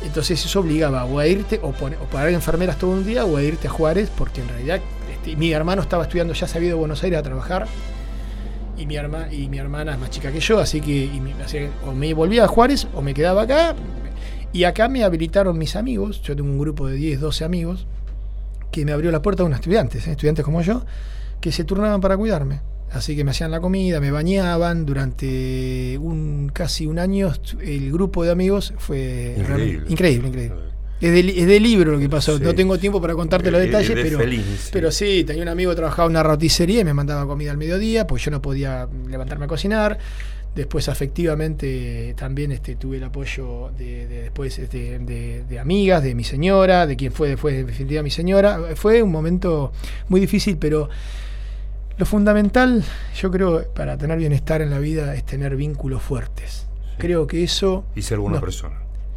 Entonces 0.04 0.44
eso 0.44 0.60
obligaba 0.60 1.04
o 1.04 1.18
a 1.18 1.26
irte 1.26 1.58
o, 1.62 1.72
pon- 1.72 1.94
o 2.00 2.04
pagar 2.04 2.28
enfermeras 2.30 2.78
todo 2.78 2.90
un 2.92 3.04
día 3.04 3.24
o 3.24 3.36
a 3.36 3.42
irte 3.42 3.66
a 3.66 3.70
Juárez 3.70 4.10
porque 4.16 4.40
en 4.42 4.48
realidad 4.48 4.80
este, 5.12 5.34
mi 5.36 5.52
hermano 5.52 5.82
estaba 5.82 6.04
estudiando, 6.04 6.32
ya 6.34 6.46
se 6.46 6.58
había 6.58 6.74
Buenos 6.74 7.02
Aires 7.02 7.18
a 7.18 7.22
trabajar 7.22 7.66
y 8.78 8.86
mi, 8.86 8.94
herma, 8.96 9.32
y 9.32 9.48
mi 9.48 9.58
hermana 9.58 9.94
es 9.94 9.98
más 9.98 10.10
chica 10.10 10.30
que 10.30 10.38
yo, 10.38 10.58
así 10.60 10.80
que 10.82 11.10
o 11.86 11.92
me 11.92 12.12
volvía 12.14 12.44
a 12.44 12.48
Juárez 12.48 12.86
o 12.94 13.00
me 13.00 13.14
quedaba 13.14 13.42
acá. 13.42 13.74
Y 14.52 14.64
acá 14.64 14.88
me 14.88 15.02
habilitaron 15.02 15.56
mis 15.58 15.76
amigos, 15.76 16.20
yo 16.22 16.36
tengo 16.36 16.50
un 16.50 16.58
grupo 16.58 16.86
de 16.86 16.94
10, 16.96 17.20
12 17.20 17.44
amigos, 17.44 17.86
que 18.70 18.84
me 18.84 18.92
abrió 18.92 19.10
la 19.10 19.22
puerta 19.22 19.42
a 19.42 19.46
unos 19.46 19.58
estudiantes, 19.60 20.06
¿eh? 20.06 20.10
estudiantes 20.12 20.44
como 20.44 20.60
yo, 20.60 20.84
que 21.40 21.52
se 21.52 21.64
turnaban 21.64 22.00
para 22.02 22.16
cuidarme. 22.18 22.60
Así 22.92 23.14
que 23.16 23.24
me 23.24 23.32
hacían 23.32 23.50
la 23.50 23.60
comida, 23.60 24.00
me 24.00 24.10
bañaban. 24.10 24.86
Durante 24.86 25.98
un 26.00 26.50
casi 26.52 26.86
un 26.86 26.98
año 26.98 27.32
el 27.60 27.92
grupo 27.92 28.24
de 28.24 28.30
amigos 28.30 28.72
fue 28.78 29.34
Increíble. 29.38 29.86
increíble, 29.88 30.28
increíble. 30.28 30.56
Es 30.98 31.12
de, 31.12 31.40
es 31.40 31.46
de 31.46 31.60
libro 31.60 31.92
lo 31.92 31.98
que 31.98 32.08
pasó. 32.08 32.38
Sí. 32.38 32.42
No 32.42 32.54
tengo 32.54 32.78
tiempo 32.78 33.02
para 33.02 33.14
contarte 33.14 33.50
los 33.50 33.60
detalles, 33.60 33.94
de 33.94 34.02
pero, 34.02 34.18
sí. 34.20 34.42
pero 34.72 34.90
sí, 34.90 35.24
tenía 35.24 35.42
un 35.42 35.48
amigo 35.50 35.70
que 35.72 35.76
trabajaba 35.76 36.06
en 36.06 36.12
una 36.12 36.22
roticería 36.22 36.80
y 36.80 36.84
me 36.84 36.94
mandaba 36.94 37.26
comida 37.26 37.50
al 37.50 37.58
mediodía, 37.58 38.06
pues 38.06 38.24
yo 38.24 38.30
no 38.30 38.40
podía 38.40 38.88
levantarme 39.08 39.44
a 39.44 39.48
cocinar. 39.48 39.98
Después, 40.54 40.88
afectivamente, 40.88 42.14
también 42.16 42.50
este, 42.50 42.76
tuve 42.76 42.96
el 42.96 43.04
apoyo 43.04 43.72
de, 43.76 44.06
de- 44.06 44.22
después 44.22 44.58
este, 44.58 44.98
de, 45.00 45.44
de 45.46 45.58
amigas, 45.58 46.02
de 46.02 46.14
mi 46.14 46.24
señora, 46.24 46.86
de 46.86 46.96
quien 46.96 47.12
fue 47.12 47.28
después, 47.28 47.54
en 47.56 47.66
definitiva, 47.66 48.02
mi 48.02 48.10
señora. 48.10 48.60
Fue 48.74 49.02
un 49.02 49.10
momento 49.12 49.72
muy 50.08 50.18
difícil, 50.18 50.56
pero 50.56 50.88
lo 51.98 52.06
fundamental, 52.06 52.84
yo 53.20 53.30
creo, 53.30 53.64
para 53.72 53.96
tener 53.96 54.18
bienestar 54.18 54.60
en 54.62 54.70
la 54.70 54.78
vida 54.78 55.14
es 55.14 55.24
tener 55.24 55.56
vínculos 55.56 56.02
fuertes. 56.02 56.66
Creo 56.98 57.26
que 57.26 57.42
eso 57.44 57.84
Y 57.94 58.02
ser 58.02 58.18
buena 58.18 58.40
persona. 58.40 58.76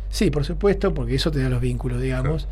Sí, 0.09 0.31
por 0.31 0.43
supuesto, 0.45 0.93
porque 0.93 1.15
eso 1.15 1.31
te 1.31 1.39
da 1.41 1.49
los 1.49 1.61
vínculos, 1.61 2.01
digamos. 2.01 2.47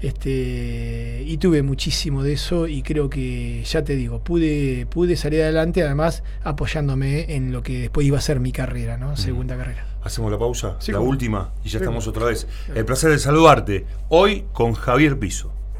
Este, 0.00 1.24
y 1.26 1.38
tuve 1.38 1.62
muchísimo 1.62 2.22
de 2.22 2.34
eso 2.34 2.68
y 2.68 2.82
creo 2.82 3.10
que, 3.10 3.64
ya 3.64 3.82
te 3.82 3.96
digo, 3.96 4.20
pude, 4.20 4.86
pude 4.86 5.16
salir 5.16 5.42
adelante, 5.42 5.82
además 5.82 6.22
apoyándome 6.44 7.34
en 7.34 7.50
lo 7.52 7.62
que 7.62 7.80
después 7.80 8.06
iba 8.06 8.18
a 8.18 8.20
ser 8.20 8.38
mi 8.38 8.52
carrera, 8.52 8.96
¿no? 8.96 9.16
Segunda 9.16 9.56
carrera. 9.56 9.84
Hacemos 10.04 10.30
la 10.30 10.38
pausa, 10.38 10.76
Sí, 10.78 10.92
la 10.92 10.98
cómo. 10.98 11.10
última, 11.10 11.52
y 11.64 11.68
ya 11.68 11.72
Sí, 11.72 11.84
estamos 11.84 12.06
otra 12.06 12.26
vez. 12.26 12.46
El 12.74 12.84
placer 12.84 13.10
de 13.10 13.18
saludarte. 13.18 13.86
Hoy 14.08 14.44
con 14.52 14.74
Javier 14.74 15.18
Piso. 15.18 15.52